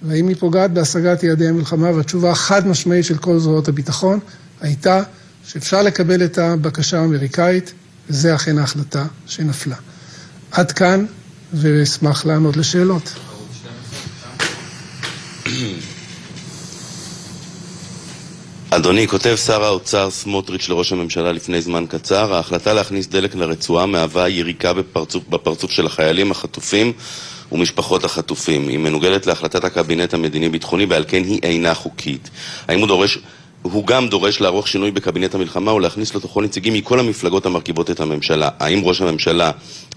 [0.02, 4.18] והאם היא פוגעת בהשגת יעדי המלחמה, והתשובה החד משמעית של כל זרועות הביטחון
[4.60, 5.02] הייתה
[5.44, 7.72] שאפשר לקבל את הבקשה האמריקאית,
[8.10, 9.76] וזה אכן ההחלטה שנפלה.
[10.54, 11.06] עד כאן,
[11.52, 13.14] ואשמח לענות לשאלות.
[18.70, 24.28] אדוני, כותב שר האוצר סמוטריץ' לראש הממשלה לפני זמן קצר, ההחלטה להכניס דלק לרצועה מהווה
[24.28, 26.92] יריקה בפרצוף, בפרצוף של החיילים החטופים
[27.52, 28.68] ומשפחות החטופים.
[28.68, 32.30] היא מנוגדת להחלטת הקבינט המדיני-ביטחוני ועל כן היא אינה חוקית.
[32.68, 33.18] האם הוא דורש...
[33.64, 38.48] הוא גם דורש לערוך שינוי בקבינט המלחמה ולהכניס לתוכו נציגים מכל המפלגות המרכיבות את הממשלה.
[38.58, 39.50] האם ראש הממשלה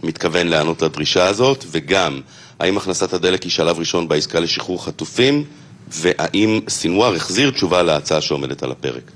[0.03, 1.65] מתכוון להיענות לדרישה הזאת?
[1.71, 2.21] וגם,
[2.60, 5.43] האם הכנסת הדלק היא שלב ראשון בעסקה לשחרור חטופים?
[5.91, 9.12] והאם סינואר החזיר תשובה להצעה שעומדת על הפרק?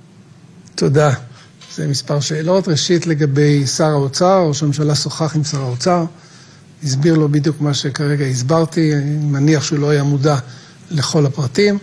[0.75, 1.13] תודה.
[1.75, 2.67] זה מספר שאלות.
[2.67, 6.05] ראשית, לגבי שר האוצר, ראש הממשלה שוחח עם שר האוצר,
[6.83, 10.35] הסביר לו בדיוק מה שכרגע הסברתי, אני מניח שהוא לא היה מודע
[10.91, 11.77] לכל הפרטים.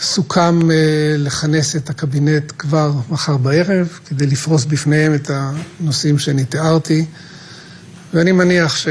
[0.00, 0.72] סוכם uh,
[1.18, 7.04] לכנס את הקבינט כבר מחר בערב, כדי לפרוס בפניהם את הנושאים שאני תיארתי,
[8.14, 8.88] ואני מניח ש...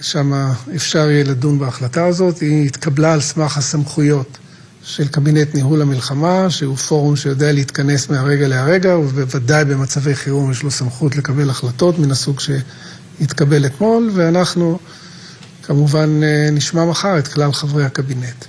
[0.00, 2.40] שם אפשר יהיה לדון בהחלטה הזאת.
[2.40, 4.38] היא התקבלה על סמך הסמכויות
[4.82, 10.70] של קבינט ניהול המלחמה, שהוא פורום שיודע להתכנס מהרגע להרגע, ובוודאי במצבי חירום יש לו
[10.70, 14.78] סמכות לקבל החלטות מן הסוג שהתקבל אתמול, ואנחנו
[15.62, 16.20] כמובן
[16.52, 18.44] נשמע מחר את כלל חברי הקבינט.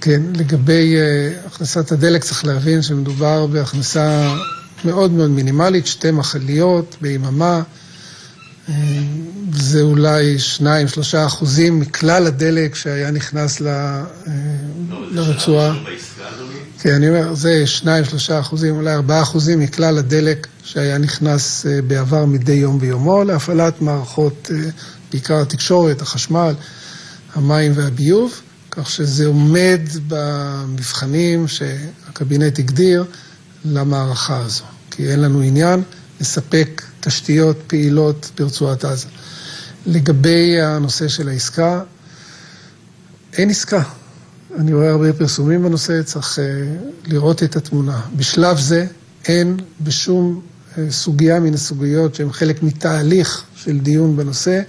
[0.00, 0.96] כן, לגבי
[1.46, 4.34] הכנסת הדלק צריך להבין שמדובר בהכנסה
[4.84, 7.62] מאוד מאוד מינימלית, שתי מחליות ביממה.
[9.52, 10.62] זה אולי 2-3
[11.26, 13.68] אחוזים מכלל הדלק שהיה נכנס ל...
[15.10, 15.74] לרצועה.
[16.80, 17.86] כן, אני אומר, זה 2-3
[18.40, 24.50] אחוזים, אולי 4 אחוזים מכלל הדלק שהיה נכנס בעבר מדי יום ביומו להפעלת מערכות,
[25.12, 26.54] בעיקר התקשורת, החשמל,
[27.34, 28.40] המים והביוב,
[28.70, 33.04] כך שזה עומד במבחנים שהקבינט הגדיר
[33.64, 35.82] למערכה הזו, כי אין לנו עניין
[36.20, 39.06] לספק תשתיות פעילות ברצועת עזה.
[39.86, 41.82] לגבי הנושא של העסקה,
[43.32, 43.82] אין עסקה.
[44.58, 46.38] אני רואה הרבה פרסומים בנושא, צריך
[47.06, 48.00] לראות את התמונה.
[48.16, 48.86] בשלב זה
[49.24, 50.40] אין בשום
[50.90, 54.60] סוגיה מן הסוגיות שהן חלק מתהליך של דיון בנושא,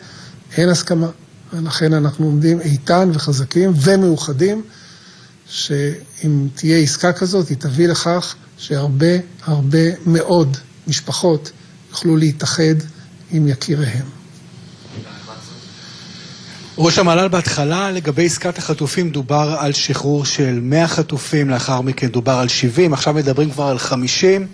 [0.58, 1.08] אין הסכמה.
[1.54, 4.64] ולכן אנחנו עומדים איתן וחזקים ומאוחדים,
[5.48, 11.52] שאם תהיה עסקה כזאת, היא תביא לכך שהרבה הרבה מאוד משפחות
[11.90, 12.76] יוכלו להתאחד
[13.32, 14.06] עם יקיריהם.
[16.78, 22.32] ראש המל"ל בהתחלה, לגבי עסקת החטופים, דובר על שחרור של 100 חטופים, לאחר מכן דובר
[22.32, 24.48] על 70, עכשיו מדברים כבר על 50.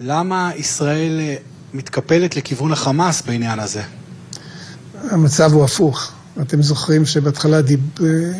[0.00, 1.20] למה ישראל
[1.74, 3.82] מתקפלת לכיוון החמאס בעניין הזה?
[5.08, 6.12] המצב הוא הפוך.
[6.40, 7.80] אתם זוכרים שבהתחלה דיב...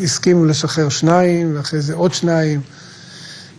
[0.02, 2.60] הסכימו לשחרר שניים, ואחרי זה עוד שניים.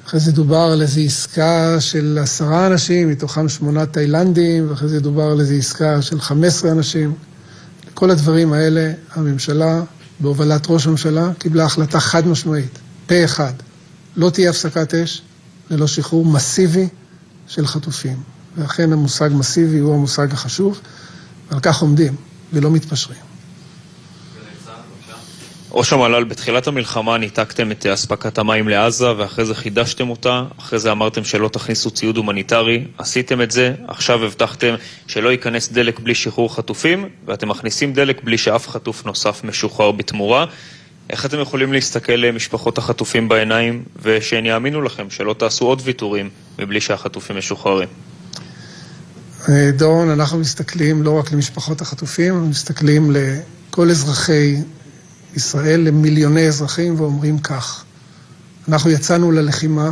[0.06, 5.24] אחרי זה דובר על איזו עסקה של עשרה אנשים, מתוכם שמונה תאילנדים, ואחרי זה דובר
[5.24, 7.14] על איזו עסקה של חמש עשרה אנשים.
[7.93, 9.82] כל הדברים האלה, הממשלה,
[10.20, 13.54] בהובלת ראש הממשלה, קיבלה החלטה חד משמעית, פה אחד.
[14.16, 15.22] לא תהיה הפסקת אש
[15.70, 16.88] ללא שחרור מסיבי
[17.47, 18.18] של חטופים.
[18.58, 20.80] ואכן המושג מסיבי הוא המושג החשוב,
[21.52, 22.16] ועל כך עומדים
[22.54, 23.32] ולא מתפשרים.
[25.74, 30.91] ראש המל"ל, בתחילת המלחמה ניתקתם את אספקת המים לעזה ואחרי זה חידשתם אותה, אחרי זה
[30.91, 34.76] אמרתם שלא תכניסו ציוד הומניטרי, עשיתם את זה, עכשיו הבטחתם
[35.08, 40.45] שלא ייכנס דלק בלי שחרור חטופים ואתם מכניסים דלק בלי שאף חטוף נוסף משוחרר בתמורה.
[41.10, 46.30] איך אתם יכולים להסתכל למשפחות החטופים בעיניים ושהן יאמינו לכם שלא תעשו עוד ויתורים
[46.60, 47.88] מבלי שהחטופים משוחררים?
[49.50, 54.62] דורון, אנחנו מסתכלים לא רק למשפחות החטופים, אנחנו מסתכלים לכל אזרחי
[55.36, 57.84] ישראל למיליוני אזרחים ואומרים כך:
[58.68, 59.92] אנחנו יצאנו ללחימה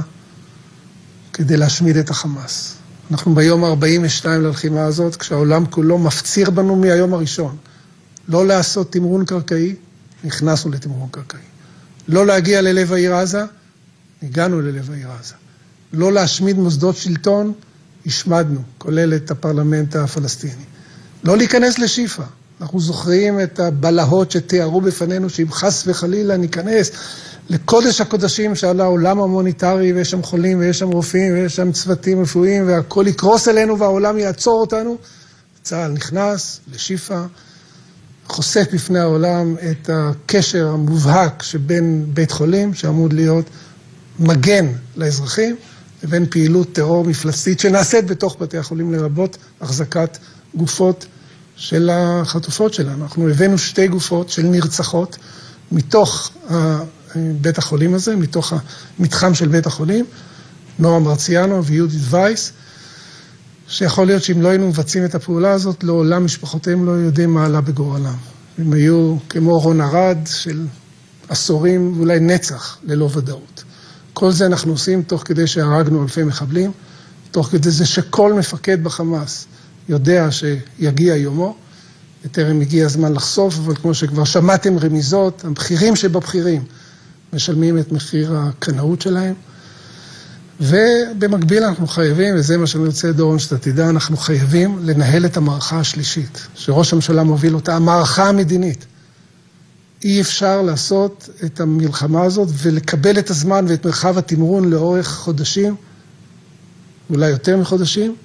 [1.34, 2.76] כדי להשמיד את החמאס.
[3.12, 7.58] אנחנו ביום ה-42 ללחימה הזאת, כשהעולם כולו מפציר בנו מהיום הראשון.
[8.28, 9.76] לא לעשות תמרון קרקעי,
[10.24, 11.40] נכנסנו לתמרון קרקעי.
[12.08, 13.44] לא להגיע ללב העיר עזה,
[14.24, 15.34] הגענו ללב העיר עזה.
[15.94, 17.54] לא להשמיד מוסדות שלטון,
[18.06, 20.64] השמדנו, כולל את הפרלמנט הפלסטיני.
[21.24, 22.24] לא להיכנס לשיפא,
[22.62, 26.92] אנחנו זוכרים את הבלהות שתיארו בפנינו, שאם חס וחלילה ניכנס
[27.50, 32.68] לקודש הקודשים שעל העולם המוניטרי, ויש שם חולים, ויש שם רופאים, ויש שם צוותים רפואיים,
[32.68, 34.98] והכל יקרוס אלינו והעולם יעצור אותנו,
[35.64, 37.22] צה"ל נכנס לשיפא,
[38.28, 43.46] חושף בפני העולם את הקשר המובהק שבין בית חולים, שאמור להיות
[44.20, 45.56] מגן לאזרחים,
[46.04, 50.18] לבין פעילות טרור מפלצתית שנעשית בתוך בתי החולים לרבות החזקת
[50.56, 51.06] גופות
[51.56, 53.04] של החטופות שלנו.
[53.04, 55.18] אנחנו הבאנו שתי גופות של נרצחות
[55.72, 56.32] מתוך
[57.16, 58.54] בית החולים הזה, מתוך
[59.00, 60.06] המתחם של בית החולים,
[60.80, 62.52] נועה מרציאנו ויהודית וייס,
[63.68, 67.62] שיכול להיות שאם לא היינו מבצעים את הפעולה הזאת, לעולם משפחותיהם לא יודעים מה עלה
[67.62, 68.16] בגורלם.
[68.58, 70.66] הם היו כמו רון ארד של
[71.30, 73.64] עשורים, ואולי נצח, ללא ודאות.
[74.20, 76.72] כל זה אנחנו עושים תוך כדי שהרגנו אלפי מחבלים,
[77.32, 79.46] תוך כדי זה שכל מפקד בחמאס
[79.90, 81.56] יודע שיגיע יומו,
[82.26, 86.64] וטרם הגיע הזמן לחשוף, אבל כמו שכבר שמעתם רמיזות, הבכירים שבבכירים
[87.34, 89.34] משלמים את מחיר הקנאות שלהם.
[90.62, 95.80] ובמקביל אנחנו חייבים, וזה מה שאני רוצה, דורון, שאתה תדע, אנחנו חייבים לנהל את המערכה
[95.80, 98.86] השלישית, שראש הממשלה מוביל אותה, המערכה המדינית.
[100.04, 105.76] אי אפשר לעשות את המלחמה הזאת ולקבל את הזמן ואת מרחב התמרון לאורך חודשים,
[107.10, 108.16] אולי יותר מחודשים,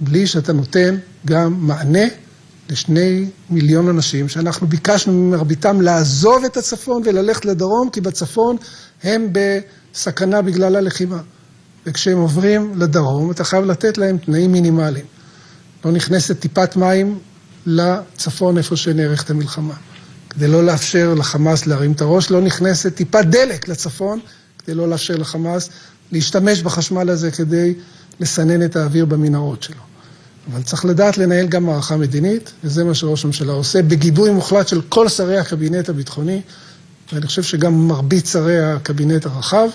[0.00, 0.96] בלי שאתה נותן
[1.26, 2.04] גם מענה
[2.70, 8.56] לשני מיליון אנשים שאנחנו ביקשנו ממרביתם לעזוב את הצפון וללכת לדרום, כי בצפון
[9.02, 11.18] הם בסכנה בגלל הלחימה.
[11.86, 15.04] וכשהם עוברים לדרום, אתה חייב לתת להם תנאים מינימליים.
[15.84, 17.18] לא נכנסת טיפת מים
[17.66, 19.74] לצפון איפה שנערכת המלחמה.
[20.34, 24.20] כדי לא לאפשר לחמאס להרים את הראש, לא נכנסת טיפת דלק לצפון,
[24.58, 25.68] כדי לא לאפשר לחמאס
[26.12, 27.74] להשתמש בחשמל הזה כדי
[28.20, 29.76] לסנן את האוויר במנהרות שלו.
[30.52, 34.80] אבל צריך לדעת לנהל גם מערכה מדינית, וזה מה שראש הממשלה עושה, בגיבוי מוחלט של
[34.88, 36.40] כל שרי הקבינט הביטחוני,
[37.12, 39.68] ואני חושב שגם מרבית שרי הקבינט הרחב.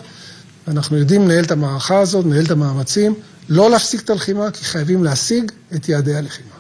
[0.68, 3.14] אנחנו יודעים לנהל את המערכה הזאת, לנהל את המאמצים,
[3.50, 6.57] לא להפסיק את הלחימה, כי חייבים להשיג את יעדי הלחימה.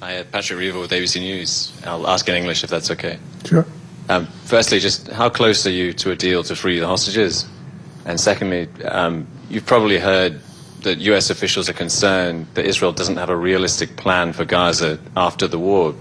[0.00, 1.72] Hi, Patrick Reeve with ABC News.
[1.84, 3.18] I'll ask in English if that's okay.
[3.44, 3.66] Sure.
[4.08, 7.46] Um, firstly, just how close are you to a deal to free the hostages?
[8.04, 10.40] And secondly, um, you've probably heard
[10.82, 15.48] that US officials are concerned that Israel doesn't have a realistic plan for Gaza after
[15.48, 15.92] the war.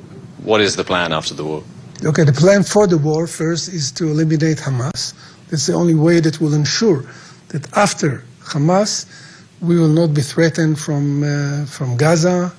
[0.43, 1.63] What is the plan after the war?
[2.05, 5.15] Okay, the plan for the war first is to eliminate Hamas.
[5.49, 7.03] That's the only way that will ensure
[7.47, 9.07] that after Hamas,
[9.59, 12.53] we will not be threatened from, uh, from Gaza,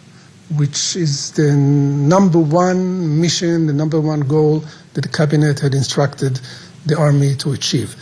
[0.57, 6.41] which is the number one mission, the number one goal that the cabinet had instructed
[6.87, 7.97] the army to achieve.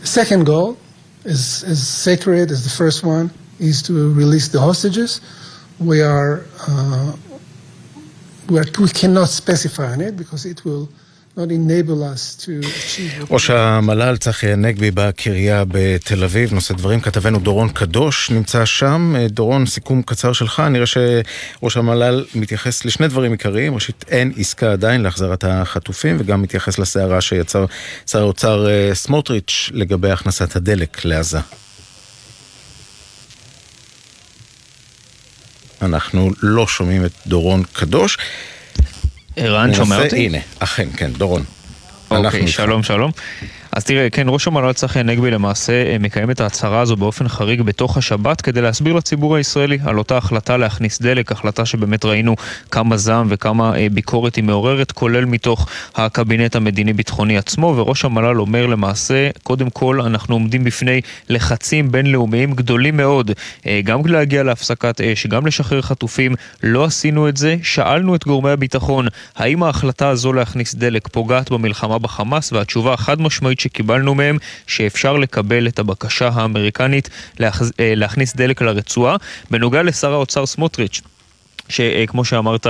[0.00, 0.76] The second goal,
[1.24, 5.20] is as sacred as the first one, is to release the hostages.
[5.78, 7.16] We are, uh,
[8.48, 10.88] we, are we cannot specify on it because it will
[13.30, 19.14] ראש המל"ל צחי הנגבי בקריה בתל אביב, נושא דברים, כתבנו דורון קדוש נמצא שם.
[19.28, 23.74] דורון, סיכום קצר שלך, נראה שראש המל"ל מתייחס לשני דברים עיקריים.
[23.74, 27.66] ראשית, אין עסקה עדיין להחזרת החטופים, וגם מתייחס לסערה שיצר
[28.06, 31.40] שר האוצר סמוטריץ' לגבי הכנסת הדלק לעזה.
[35.82, 38.18] אנחנו לא שומעים את דורון קדוש.
[39.36, 40.26] ערן, שומע אותי?
[40.26, 41.44] הנה, אכן, כן, דורון.
[42.10, 43.10] אוקיי, שלום, שלום.
[43.74, 47.62] אז תראה, כן, ראש המל"ל צחי הנגבי למעשה אה, מקיים את ההצהרה הזו באופן חריג
[47.62, 52.36] בתוך השבת כדי להסביר לציבור הישראלי על אותה החלטה להכניס דלק, החלטה שבאמת ראינו
[52.70, 58.66] כמה זעם וכמה אה, ביקורת היא מעוררת, כולל מתוך הקבינט המדיני-ביטחוני עצמו, וראש המל"ל אומר
[58.66, 63.30] למעשה, קודם כל אנחנו עומדים בפני לחצים בינלאומיים גדולים מאוד,
[63.66, 68.50] אה, גם להגיע להפסקת אש, גם לשחרר חטופים, לא עשינו את זה, שאלנו את גורמי
[68.50, 69.06] הביטחון,
[69.36, 75.68] האם ההחלטה הזו להכניס דלק פוגעת במלחמה בחמאס, והתשובה החד משמעית שקיבלנו מהם שאפשר לקבל
[75.68, 77.10] את הבקשה האמריקנית
[77.78, 79.16] להכניס דלק לרצועה.
[79.50, 81.00] בנוגע לשר האוצר סמוטריץ',
[81.68, 82.66] שכמו שאמרת,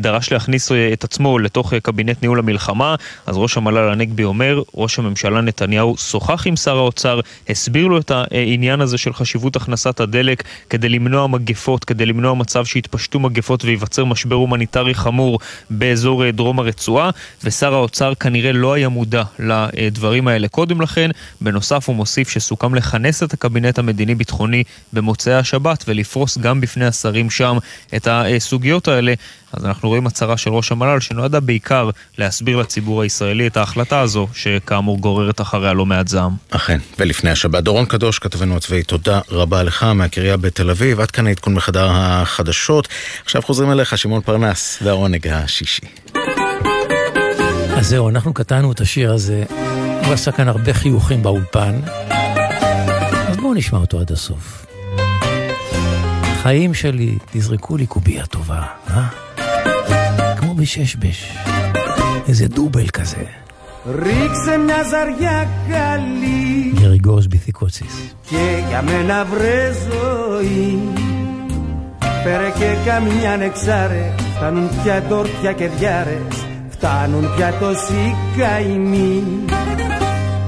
[0.00, 2.94] דרש להכניס את עצמו לתוך קבינט ניהול המלחמה,
[3.26, 8.10] אז ראש המל"ל הנגבי אומר, ראש הממשלה נתניהו שוחח עם שר האוצר, הסביר לו את
[8.10, 14.04] העניין הזה של חשיבות הכנסת הדלק כדי למנוע מגפות, כדי למנוע מצב שיתפשטו מגפות וייווצר
[14.04, 15.38] משבר הומניטרי חמור
[15.70, 17.10] באזור דרום הרצועה,
[17.44, 21.10] ושר האוצר כנראה לא היה מודע לדברים האלה קודם לכן.
[21.40, 27.58] בנוסף הוא מוסיף שסוכם לכנס את הקבינט המדיני-ביטחוני במוצאי השבת ולפרוס גם בפני השרים שם
[27.96, 28.37] את ה...
[28.38, 29.14] הסוגיות האלה,
[29.52, 34.26] אז אנחנו רואים הצהרה של ראש המל"ל שנועדה בעיקר להסביר לציבור הישראלי את ההחלטה הזו,
[34.34, 36.32] שכאמור גוררת אחריה לא מעט זעם.
[36.50, 37.64] אכן, ולפני השבת.
[37.64, 41.00] דורון קדוש, כתבנו הצבאי, תודה רבה לך מהקריה בתל אביב.
[41.00, 42.88] עד כאן העדכון מחדר החדשות.
[43.24, 45.86] עכשיו חוזרים אליך, שמעון פרנס והעונג השישי.
[47.76, 49.44] אז זהו, אנחנו קטענו את השיר הזה.
[50.04, 51.80] הוא עשה כאן הרבה חיוכים באולפן.
[53.28, 54.67] אז בואו נשמע אותו עד הסוף.
[56.41, 59.07] חיים שלי, תזרקו לי קובייה טובה, אה?
[60.37, 61.37] כמו בששבש,
[62.27, 63.25] איזה דובל כזה.
[64.03, 68.15] Ρίξε μια ζαριά καλή Γερικός Μπιθικότσης.
[68.29, 70.79] και για μένα βρε ζωή
[72.23, 79.23] Φέρε και καμιά νεξάρε, φτάνουν πια τόρτια και διάρες Φτάνουν πια τόσοι καημοί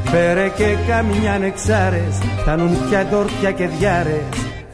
[0.03, 4.23] Φέρε και καμιά νεξάρες, φτάνουν πια τόρτια και διάρες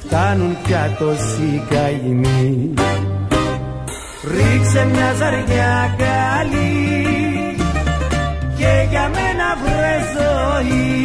[0.07, 2.75] Φτάνουν πια τόσοι καημοί.
[4.35, 7.57] Ρίξε μια ζαριά καλή
[8.57, 10.97] και για μένα βρε ζωή.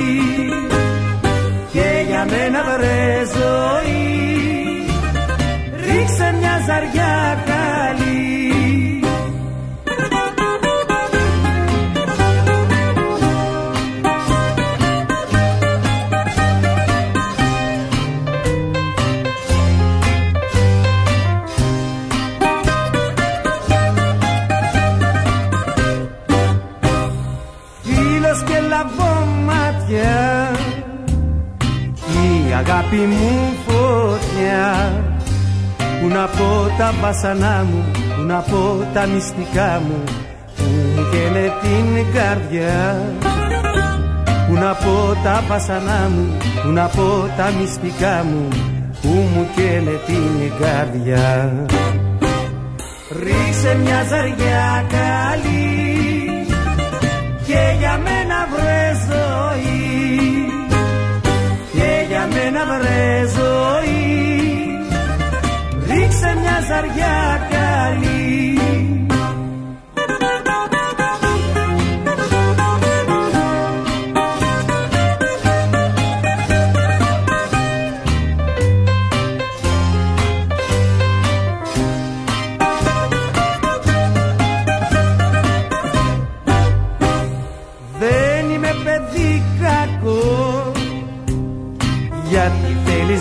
[1.71, 4.01] Και για μένα βρε ζωή.
[5.85, 8.00] Ρίξε μια ζαριά καλή
[32.91, 34.93] αγάπη μου φωτιά.
[36.01, 40.03] Πού να πω τα βασανά μου, πού να πω τα μυστικά μου
[40.57, 40.63] Που
[40.95, 43.01] μου καίνε την καρδιά.
[44.47, 48.47] Πού να πω τα βασανά μου, πού να πω τα μυστικά μου
[49.01, 51.53] Που μου καίνε την καρδιά.
[53.23, 56.45] Ρίξε μια ζαριά καλή
[57.45, 58.20] και για μένα
[62.63, 64.79] για μένα βρε ζωή.
[65.87, 68.20] Ρίξε μια ζαριά καλή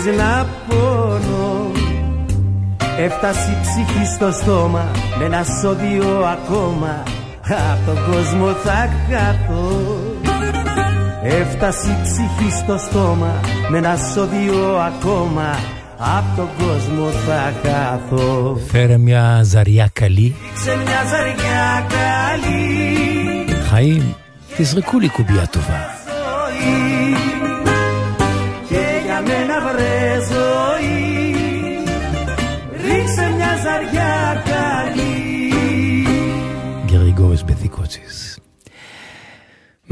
[0.00, 1.70] θέλεις να πόνο
[2.98, 7.02] Έφτασε η ψυχή στο στόμα Με ένα σώδιο ακόμα
[7.40, 9.96] Απ' τον κόσμο θα κάθω
[11.22, 15.58] Έφτασε η ψυχή στο στόμα Με ένα σώδιο ακόμα
[15.98, 20.34] Απ' τον κόσμο θα χάθω Φέρε μια ζαριά καλή.
[20.54, 22.56] Σε μια ζαριά καλή
[23.68, 24.14] חיים,
[24.56, 25.96] תזרקו לי קובייה טובה.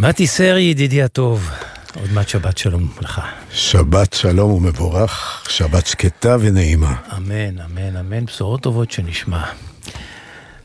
[0.02, 1.50] מתי סרי, ידידי הטוב,
[1.95, 3.22] עוד מעט שבת שלום לך.
[3.52, 6.95] שבת שלום ומבורך, שבת שקטה ונעימה.
[7.18, 9.43] אמן, אמן, אמן, בשורות טובות שנשמע.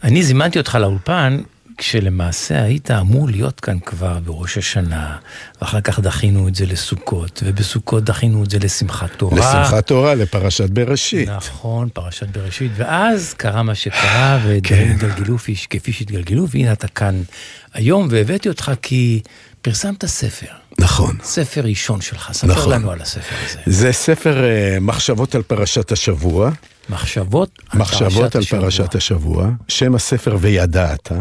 [0.05, 1.41] אני זימנתי אותך לאולפן
[1.89, 5.17] כשלמעשה היית אמור להיות כאן כבר בראש השנה,
[5.63, 9.39] ואחר כך דחינו את זה לסוכות, ובסוכות דחינו את זה לשמחת תורה.
[9.39, 11.29] לשמחת תורה, לפרשת בראשית.
[11.29, 17.23] נכון, פרשת בראשית, ואז קרה מה שקרה, ודברים התגלגלו כפי- כפי שהתגלגלו, והנה אתה כאן
[17.75, 19.21] היום, והבאתי אותך כי
[19.63, 20.47] פרסמת ספר.
[20.79, 21.17] נכון.
[21.23, 22.73] ספר ראשון שלך, ספר נכון.
[22.73, 23.59] לנו על הספר הזה.
[23.67, 26.51] זה ספר אה, מחשבות על פרשת השבוע.
[26.89, 28.61] מחשבות על מחשבות פרשת על השבוע.
[28.61, 29.51] פרשת השבוע.
[29.69, 31.13] שם הספר וידעת.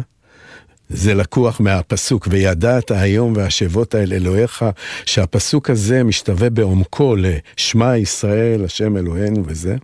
[0.94, 4.66] זה לקוח מהפסוק וידעת היום והשבות אל אלוהיך,
[5.06, 9.76] שהפסוק הזה משתווה בעומקו לשמע ישראל, השם אלוהינו וזה.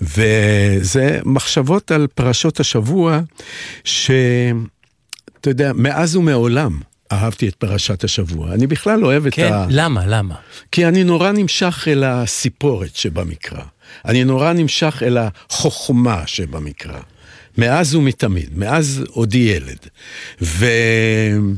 [0.00, 3.20] וזה מחשבות על פרשות השבוע,
[3.84, 6.80] שאתה יודע, מאז ומעולם
[7.12, 8.54] אהבתי את פרשת השבוע.
[8.54, 9.66] אני בכלל אוהב את כן, ה...
[9.68, 10.34] למה, למה?
[10.72, 13.62] כי אני נורא נמשך אל הסיפורת שבמקרא.
[14.04, 17.00] אני נורא נמשך אל החוכמה שבמקרא.
[17.58, 19.78] מאז ומתמיד, מאז עודי ילד.
[20.40, 21.54] ואני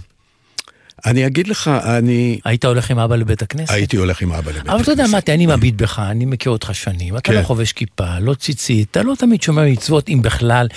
[1.27, 2.39] אגיד לך, אני...
[2.45, 3.71] היית הולך עם אבא לבית הכנסת?
[3.71, 6.71] הייתי הולך עם אבא לבית אבל אתה יודע, מתי, אני מביט בך, אני מכיר אותך
[6.73, 7.39] שנים, אתה כן.
[7.39, 10.69] לא חובש כיפה, לא ציצית, אתה לא תמיד שומר מצוות, אם בכלל.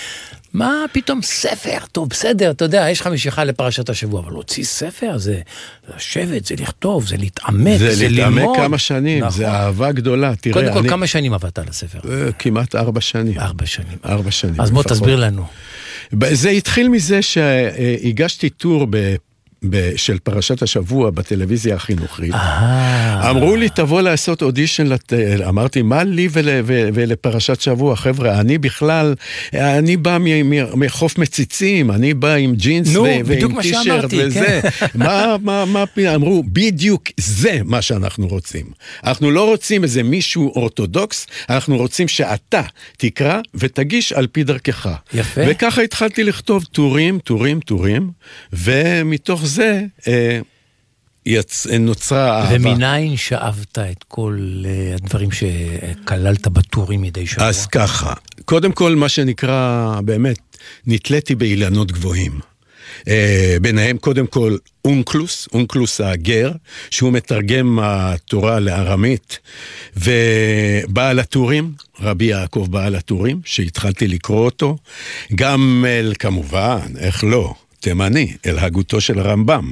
[0.57, 1.77] מה פתאום ספר?
[1.91, 5.41] טוב, בסדר, אתה יודע, יש לך משיכה לפרשת השבוע, אבל להוציא ספר זה
[5.95, 8.33] לשבת, זה לכתוב, זה להתעמק, זה, זה ללמוד.
[8.33, 9.37] להתעמק כמה שנים, נכון.
[9.37, 10.35] זה אהבה גדולה.
[10.35, 10.89] תראה, קודם כל, אני...
[10.89, 11.99] כמה שנים עבדת על הספר?
[12.09, 13.39] אה, כמעט ארבע שנים.
[13.39, 13.97] ארבע שנים.
[14.05, 14.61] ארבע שנים.
[14.61, 14.83] אז בוא.
[14.83, 15.45] תסביר לנו.
[16.31, 19.15] זה התחיל מזה שהגשתי טור ב-
[19.95, 22.33] של פרשת השבוע בטלוויזיה החינוכית.
[22.33, 23.29] אה.
[23.29, 25.13] אמרו לי, תבוא לעשות אודישן, לת...
[25.47, 26.45] אמרתי, מה לי ול...
[26.63, 27.95] ו- ולפרשת שבוע?
[27.95, 29.15] חבר'ה, אני בכלל,
[29.53, 34.59] אני בא מ- מ- מחוף מציצים, אני בא עם ג'ינס נו, ו- ועם טישרט וזה.
[34.79, 34.87] כן.
[35.05, 35.85] מה, מה, מה,
[36.15, 38.65] אמרו, בדיוק זה מה שאנחנו רוצים.
[39.03, 42.61] אנחנו לא רוצים איזה מישהו אורתודוקס, אנחנו רוצים שאתה
[42.97, 44.89] תקרא ותגיש על פי דרכך.
[45.13, 45.41] יפה.
[45.47, 48.09] וככה התחלתי לכתוב טורים, טורים, טורים,
[48.53, 50.39] ומתוך זה אה,
[51.25, 51.67] יצ...
[51.79, 52.55] נוצרה אהבה.
[52.55, 57.47] ומניין שאבת את כל אה, הדברים שכללת בטורים מדי שבוע?
[57.47, 58.13] אז ככה,
[58.45, 62.39] קודם כל, מה שנקרא, באמת, נתליתי באילנות גבוהים.
[63.07, 66.51] אה, ביניהם קודם כל אונקלוס, אונקלוס הגר,
[66.89, 69.39] שהוא מתרגם התורה לארמית,
[69.97, 74.77] ובעל הטורים, רבי יעקב בעל הטורים, שהתחלתי לקרוא אותו,
[75.35, 79.71] גם אל, כמובן, איך לא, תימני, אל הגותו של הרמב"ם.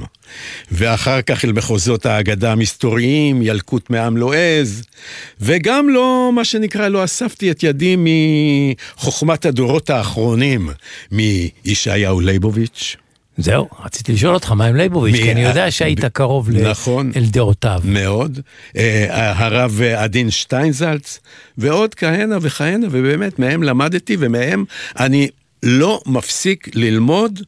[0.72, 4.82] ואחר כך אל מחוזות האגדה המסתוריים, ילקוט מעם לועז,
[5.40, 7.96] וגם לא, מה שנקרא, לא אספתי את ידי
[8.96, 10.68] מחוכמת הדורות האחרונים,
[11.12, 12.96] מישעיהו ליבוביץ'.
[13.38, 16.70] זהו, רציתי לשאול אותך מה עם ליבוביץ', מי- כי אני יודע שהיית ב- קרוב ל-
[16.70, 17.12] נכון.
[17.16, 17.80] אל דעותיו.
[17.84, 18.40] מאוד.
[18.76, 21.20] אה, הרב עדין שטיינזלץ,
[21.58, 24.64] ועוד כהנה וכהנה, ובאמת, מהם למדתי, ומהם
[24.98, 25.28] אני
[25.62, 27.40] לא מפסיק ללמוד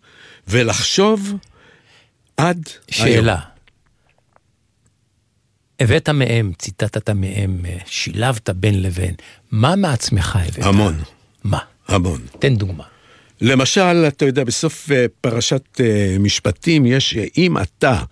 [0.48, 1.32] ולחשוב
[2.36, 3.08] עד היום.
[3.08, 3.38] שאלה.
[5.80, 9.14] הבאת מהם, ציטטת מהם, שילבת בין לבין.
[9.50, 10.66] מה מעצמך הבאת?
[10.66, 11.02] המון.
[11.44, 11.58] מה?
[11.88, 12.20] המון.
[12.38, 12.84] תן דוגמה.
[13.40, 18.02] למשל, אתה יודע, בסוף אה, פרשת אה, משפטים יש, אה, אם אתה,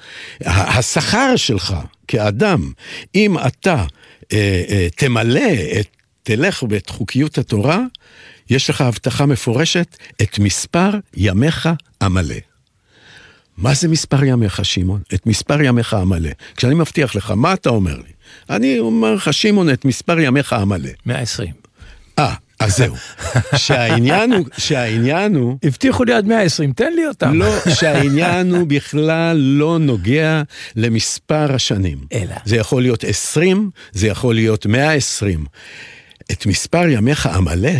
[0.44, 1.74] השכר שלך
[2.08, 2.72] כאדם,
[3.14, 3.84] אם אתה
[4.96, 5.86] תמלא, את,
[6.22, 7.80] תלך ואת חוקיות התורה,
[8.50, 11.68] יש לך הבטחה מפורשת, את מספר ימיך
[12.00, 12.36] המלא.
[13.56, 15.00] מה זה מספר ימיך, שמעון?
[15.14, 16.30] את מספר ימיך המלא.
[16.56, 18.12] כשאני מבטיח לך, מה אתה אומר לי?
[18.50, 20.90] אני אומר לך, שמעון, את מספר ימיך המלא.
[21.06, 21.52] 120.
[22.18, 22.94] אה, אז זהו.
[23.56, 25.58] שהעניין הוא, שהעניין הוא...
[25.62, 27.34] הבטיחו לי עד 120, תן לי אותם.
[27.34, 30.42] לא, שהעניין הוא בכלל לא נוגע
[30.76, 31.98] למספר השנים.
[32.12, 32.34] אלא.
[32.44, 35.46] זה יכול להיות 20, זה יכול להיות 120.
[36.32, 37.70] את מספר ימיך המלא,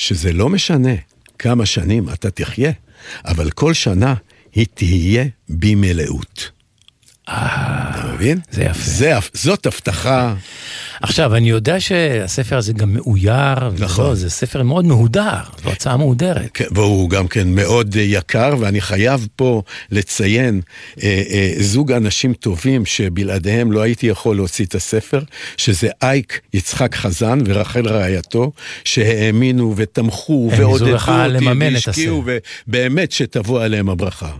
[0.00, 0.94] שזה לא משנה
[1.38, 2.72] כמה שנים אתה תחיה,
[3.24, 4.14] אבל כל שנה
[4.54, 6.50] היא תהיה במלאות.
[7.24, 8.38] אתה מבין?
[8.50, 8.80] זה יפה.
[8.84, 10.34] זה, זאת הבטחה.
[11.02, 14.04] עכשיו, אני יודע שהספר הזה גם מאויר, נכון.
[14.04, 16.50] ולא, זה ספר מאוד מהודר, זו הצעה מהודרת.
[16.54, 20.60] כן, והוא גם כן מאוד אה, יקר, ואני חייב פה לציין
[21.02, 25.20] אה, אה, זוג אנשים טובים שבלעדיהם לא הייתי יכול להוציא את הספר,
[25.56, 28.52] שזה אייק יצחק חזן ורחל רעייתו,
[28.84, 32.24] שהאמינו ותמכו ועודדו אותי והשקיעו,
[32.66, 34.30] ובאמת שתבוא עליהם הברכה.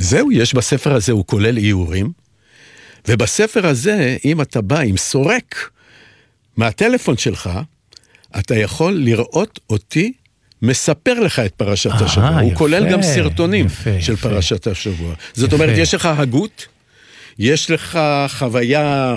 [0.00, 2.12] וזהו, יש בספר הזה, הוא כולל איורים,
[3.08, 5.70] ובספר הזה, אם אתה בא עם סורק
[6.56, 7.50] מהטלפון שלך,
[8.38, 10.12] אתה יכול לראות אותי
[10.62, 12.40] מספר לך את פרשת אה, השבוע.
[12.40, 14.28] הוא יפה, כולל גם סרטונים יפה, של יפה.
[14.28, 15.14] פרשת השבוע.
[15.34, 15.56] זאת יפה.
[15.56, 16.66] אומרת, יש לך הגות,
[17.38, 17.98] יש לך
[18.28, 19.16] חוויה,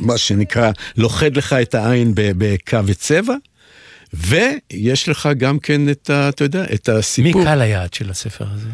[0.00, 3.34] מה שנקרא, לוכד לך את העין בקו וצבע,
[4.14, 6.28] ויש לך גם כן את ה...
[6.28, 7.44] אתה יודע, את מי הסיפור.
[7.44, 8.68] קהל היעד של הספר הזה?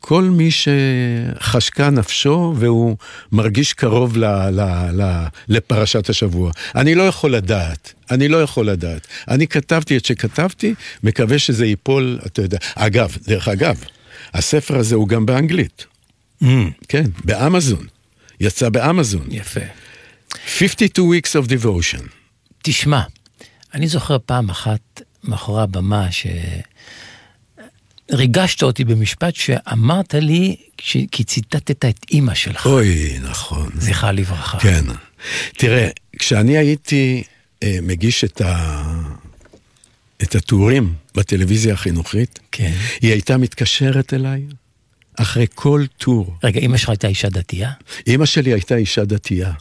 [0.00, 2.96] כל מי שחשקה נפשו והוא
[3.32, 4.60] מרגיש קרוב ל, ל,
[4.92, 6.52] ל, לפרשת השבוע.
[6.74, 9.06] אני לא יכול לדעת, אני לא יכול לדעת.
[9.28, 12.58] אני כתבתי את שכתבתי, מקווה שזה ייפול, אתה יודע.
[12.74, 13.84] אגב, דרך אגב,
[14.34, 15.86] הספר הזה הוא גם באנגלית.
[16.88, 17.86] כן, באמזון.
[18.40, 19.26] יצא באמזון.
[19.30, 19.60] יפה.
[20.58, 22.02] 52 weeks of devotion.
[22.62, 23.02] תשמע,
[23.74, 26.26] אני זוכר פעם אחת מאחורי הבמה ש...
[28.12, 32.66] ריגשת אותי במשפט שאמרת לי כש- כי ציטטת את אימא שלך.
[32.66, 33.70] אוי, נכון.
[33.78, 34.58] זכרה לברכה.
[34.58, 34.84] כן.
[35.58, 35.88] תראה,
[36.18, 37.22] כשאני הייתי
[37.62, 38.82] אה, מגיש את, ה...
[40.22, 42.72] את הטורים בטלוויזיה החינוכית, כן.
[43.00, 44.42] היא הייתה מתקשרת אליי
[45.16, 46.36] אחרי כל טור.
[46.44, 47.70] רגע, אימא שלך הייתה אישה דתייה?
[48.06, 49.52] אימא שלי הייתה אישה דתייה,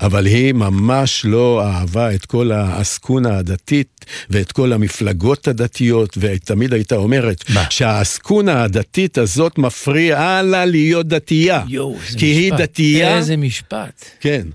[0.00, 6.96] אבל היא ממש לא אהבה את כל העסקונה הדתית ואת כל המפלגות הדתיות, ותמיד הייתה
[6.96, 11.62] אומרת שהעסקונה הדתית הזאת מפריעה לה להיות דתייה.
[11.68, 12.60] יואו, איזה כי היא משפט.
[12.60, 13.16] דתייה.
[13.16, 14.04] איזה משפט.
[14.20, 14.46] כן.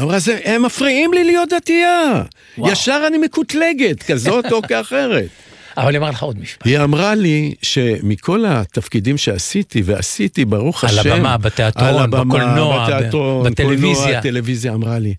[0.00, 2.22] אמרה, זה, הם מפריעים לי להיות דתייה.
[2.58, 2.72] וואו.
[2.72, 5.28] ישר אני מקוטלגת, כזאת או כאחרת.
[5.76, 6.66] אבל היא אמרה לך עוד משפט.
[6.66, 12.84] היא אמרה לי שמכל התפקידים שעשיתי, ועשיתי, ברוך על השם, הבמה, בתיאטרון, על הבמה, בקולנוע,
[12.84, 14.04] בתיאטרון, בטלוויזיה.
[14.04, 15.14] קולנוע, טלוויזיה, אמרה לי,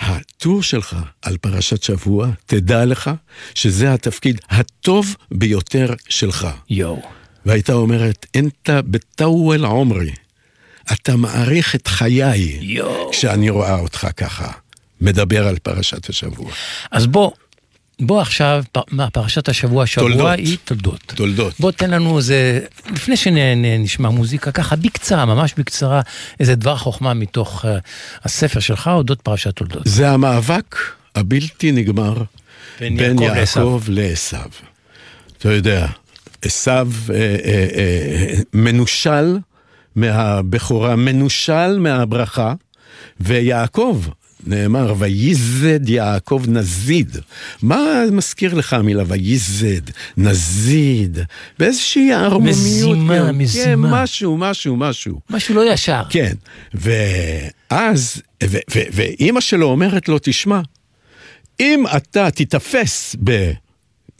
[0.00, 3.10] הטור שלך על פרשת שבוע, תדע לך
[3.54, 6.48] שזה התפקיד הטוב ביותר שלך.
[6.70, 7.02] יואו.
[7.46, 10.12] והייתה אומרת, אנתה בטאוול עומרי.
[10.92, 13.10] אתה מעריך את חיי יואו.
[13.12, 14.52] כשאני רואה אותך ככה,
[15.00, 16.50] מדבר על פרשת השבוע.
[16.90, 17.30] אז בוא,
[18.02, 20.38] בוא עכשיו, מה, פרשת השבוע, השבוע תולדות.
[20.38, 21.12] היא תולדות.
[21.14, 21.60] תולדות.
[21.60, 22.60] בוא תן לנו איזה,
[22.92, 26.00] לפני שנשמע מוזיקה, ככה בקצרה, ממש בקצרה,
[26.40, 27.68] איזה דבר חוכמה מתוך uh,
[28.24, 29.82] הספר שלך, אודות פרשת תולדות.
[29.84, 30.76] זה המאבק
[31.14, 32.22] הבלתי נגמר
[32.80, 34.36] בין בין יעקב יעקב לעשו.
[35.38, 35.86] אתה יודע,
[36.42, 36.84] עשו אה,
[37.14, 39.38] אה, אה, מנושל
[39.96, 42.54] מהבכורה, מנושל מהברכה,
[43.20, 44.04] ויעקב,
[44.46, 47.16] נאמר, וייזד יעקב נזיד.
[47.62, 49.80] מה מזכיר לך המילה וייזד,
[50.16, 51.18] נזיד?
[51.58, 52.56] באיזושהי ערמומיות.
[52.56, 53.88] מזימה, כן, מזימה.
[53.88, 55.20] כן, משהו, משהו, משהו.
[55.30, 56.02] משהו לא ישר.
[56.10, 56.32] כן,
[56.74, 58.22] ואז,
[58.70, 60.60] ואימא שלו אומרת לו, תשמע,
[61.60, 63.52] אם אתה תיתפס ב-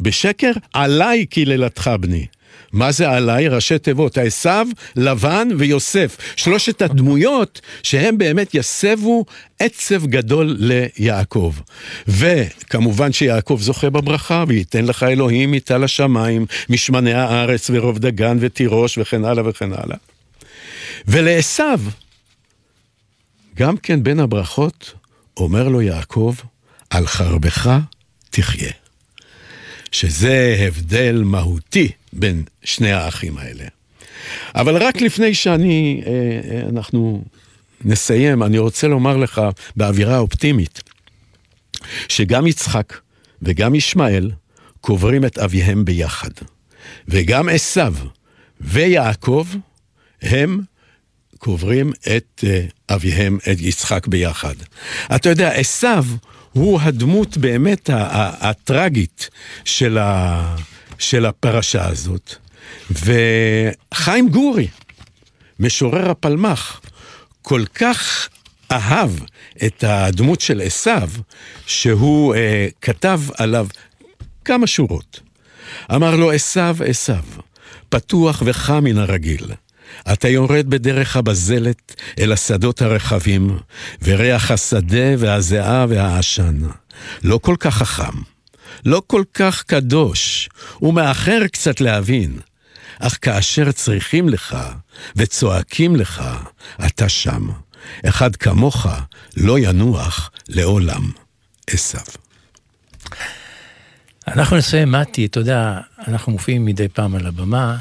[0.01, 2.27] בשקר, עליי קללתך בני.
[2.73, 3.49] מה זה עליי?
[3.49, 4.51] ראשי תיבות, עשו,
[4.97, 6.17] לבן ויוסף.
[6.37, 9.25] שלושת הדמויות שהם באמת יסבו
[9.59, 11.55] עצב גדול ליעקב.
[12.09, 19.25] וכמובן שיעקב זוכה בברכה, וייתן לך אלוהים מטל השמיים, משמני הארץ ורוב דגן ותירוש וכן
[19.25, 19.97] הלאה וכן הלאה.
[21.07, 21.65] ולעשו,
[23.57, 24.95] גם כן בין הברכות,
[25.37, 26.35] אומר לו יעקב,
[26.91, 27.79] על חרבך
[28.31, 28.71] תחיה.
[29.93, 33.65] שזה הבדל מהותי בין שני האחים האלה.
[34.55, 36.11] אבל רק לפני שאני, אה,
[36.51, 37.25] אה, אנחנו
[37.85, 39.41] נסיים, אני רוצה לומר לך
[39.77, 40.83] באווירה אופטימית,
[42.09, 42.97] שגם יצחק
[43.43, 44.31] וגם ישמעאל
[44.81, 46.31] קוברים את אביהם ביחד.
[47.09, 47.81] וגם עשו
[48.61, 49.47] ויעקב
[50.23, 50.61] הם
[51.39, 54.55] קוברים את אה, אביהם, את יצחק ביחד.
[55.15, 55.89] אתה יודע, עשו
[56.53, 57.91] הוא הדמות באמת
[58.41, 59.31] הטרגית
[59.65, 60.57] של, ה,
[61.03, 62.35] של הפרשה הזאת.
[62.91, 64.69] וחיים גורי,
[65.61, 66.81] משורר הפלמ"ח,
[67.43, 68.29] כל כך
[68.73, 69.11] אהב
[69.67, 70.91] את הדמות של עשו,
[71.67, 73.67] שהוא אה, כתב עליו
[74.45, 75.21] כמה שורות.
[75.95, 77.13] אמר לו, עשו, עשו,
[77.89, 79.47] פתוח וחם מן הרגיל.
[80.13, 83.59] אתה יורד בדרך הבזלת אל השדות הרחבים,
[84.03, 86.59] וריח השדה והזיעה והעשן.
[87.25, 88.19] לא כל כך חכם,
[88.85, 90.49] לא כל כך קדוש,
[90.83, 92.39] ומאחר קצת להבין.
[92.99, 94.57] אך כאשר צריכים לך
[95.17, 96.23] וצועקים לך,
[96.87, 97.49] אתה שם.
[98.09, 98.87] אחד כמוך
[99.37, 101.11] לא ינוח לעולם.
[101.67, 101.99] עשו.
[104.29, 107.77] אנחנו נסיים, מתי, אתה יודע, אנחנו מופיעים מדי פעם על הבמה,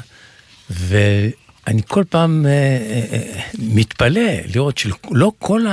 [0.70, 5.66] ואני כל פעם אה, אה, אה, מתפלא לראות שלא כל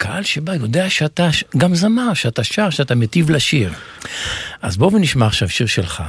[0.00, 3.72] הקהל שבא יודע שאתה גם זמר, שאתה שר, שאתה מטיב לשיר.
[4.62, 6.02] אז בואו ונשמע עכשיו שיר שלך,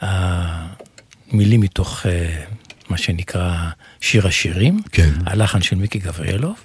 [0.00, 2.42] המילים מתוך אה,
[2.88, 3.56] מה שנקרא
[4.00, 5.10] שיר השירים, כן.
[5.26, 6.56] הלחן של מיקי גבריאלוב,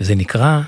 [0.00, 0.60] וזה נקרא...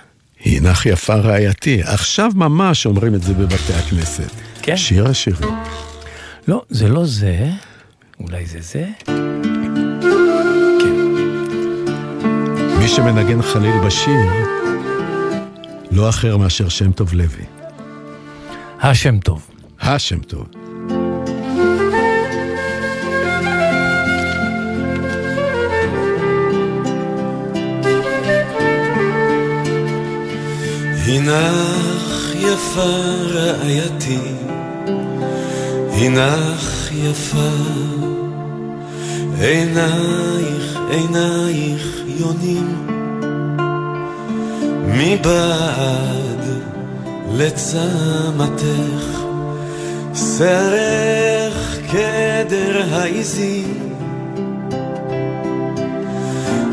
[0.45, 1.83] הנך יפה רעייתי.
[1.83, 4.31] עכשיו ממש אומרים את זה בבתי הכנסת.
[4.63, 4.77] כן.
[4.77, 5.55] שיר השירים.
[6.49, 7.51] לא, זה לא זה,
[8.21, 8.87] אולי זה זה.
[12.79, 14.58] מי שמנגן חליל בשיר,
[15.91, 17.45] לא אחר מאשר שם טוב לוי.
[18.81, 19.51] השם טוב.
[19.81, 20.47] השם טוב.
[31.09, 32.91] הנך יפה
[33.33, 34.19] רעייתי,
[35.93, 37.51] הנך יפה,
[39.41, 42.98] עינייך, עינייך יונים,
[44.89, 46.45] מבעד
[47.35, 49.21] לצמתך,
[50.15, 53.75] שערך כדר העיזים,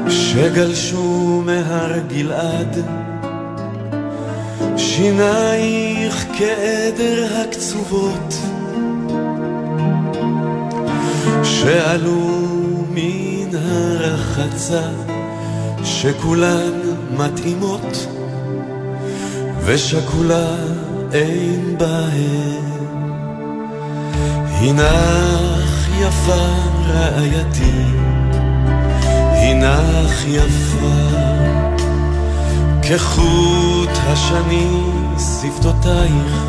[0.09, 2.77] שגלשו מהר גלעד,
[4.77, 8.33] שינייך כעדר הקצובות
[11.43, 12.29] שעלו
[12.89, 14.89] מן הרחצה
[15.83, 18.07] שכולן מתאימות
[19.65, 20.55] ושכולה
[21.13, 22.65] אין בהן.
[24.47, 26.45] הנך יפה
[26.87, 27.83] רעייתי
[29.35, 31.35] הנך יפה.
[32.89, 34.81] כחוט השני
[35.17, 36.45] שפתותייך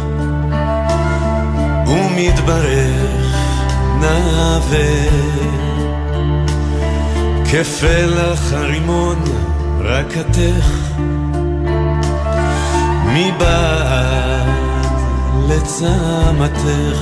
[1.86, 3.36] ומתברך
[4.00, 5.10] נעווה
[7.50, 9.22] כפלח הרימון
[9.96, 10.90] רקתך
[13.06, 14.48] מבעד
[15.48, 17.00] לצמתך,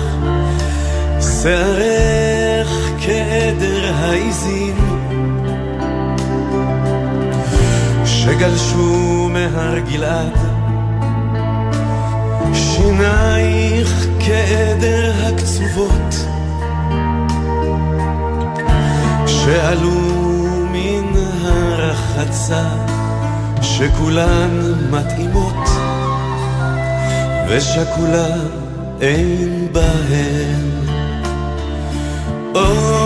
[1.20, 2.68] שערך
[3.01, 4.76] כעדר העיזים.
[8.05, 10.38] שגלשו מהר גלעד,
[12.55, 16.14] שינייך כעדר הקצובות.
[19.26, 20.24] שעלו
[21.45, 22.64] הרחצה
[23.62, 25.68] שכולן מתאימות
[27.49, 28.28] ושכולה
[29.01, 30.84] אין בהן.
[32.55, 33.03] הנך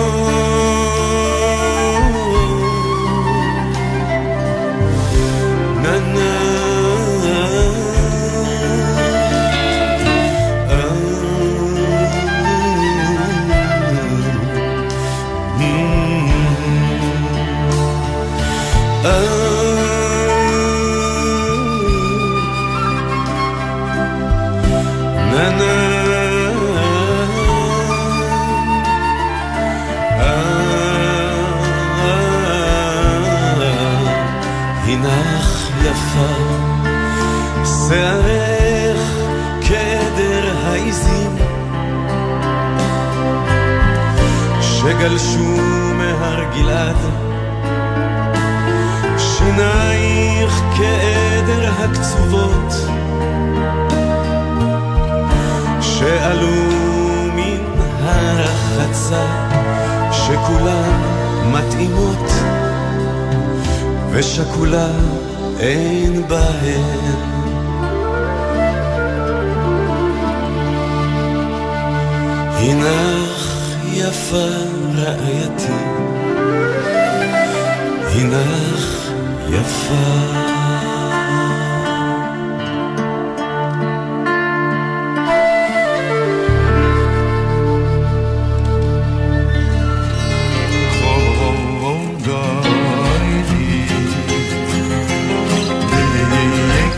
[45.09, 45.57] שגלשו
[45.95, 46.97] מהר גלעד,
[49.19, 52.73] שינייך כעדר הקצובות
[55.81, 56.51] שעלו
[57.35, 59.27] מן הרחצה
[60.13, 61.01] שכולן
[61.53, 62.31] מתאימות
[64.11, 64.89] ושכולה
[65.61, 67.39] אין בהן.
[72.59, 73.28] הנך
[74.09, 74.49] יפה
[74.95, 75.73] רעייתי,
[78.13, 79.11] הנך
[79.51, 79.95] יפה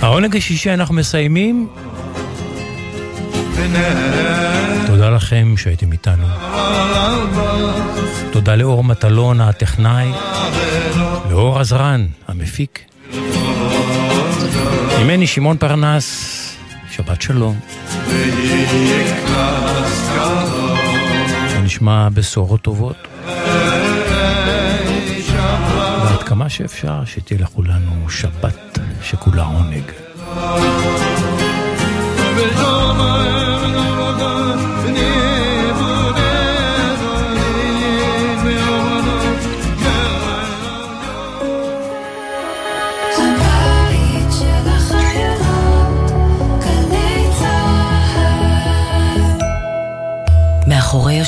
[0.02, 1.66] העונג השישי אנחנו מסיימים.
[4.86, 6.26] תודה לכם שהייתם איתנו.
[8.32, 10.12] תודה לאור מטלון הטכנאי,
[11.30, 12.84] לאור עזרן המפיק.
[15.00, 16.36] ממני שמעון פרנס,
[16.90, 17.60] שבת שלום.
[21.48, 22.96] שנשמע בשורות טובות.
[26.04, 29.84] ועד כמה שאפשר שתהיה לכולנו שבת שכולה עונג.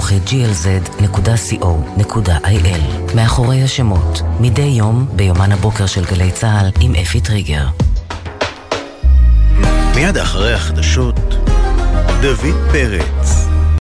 [0.00, 1.60] כרוכי glz.co.il
[3.16, 7.66] מאחורי השמות, מדי יום ביומן הבוקר של גלי צה"ל עם אפי טריגר.
[9.94, 11.34] מיד אחרי החדשות,
[12.20, 13.49] דוד פרץ.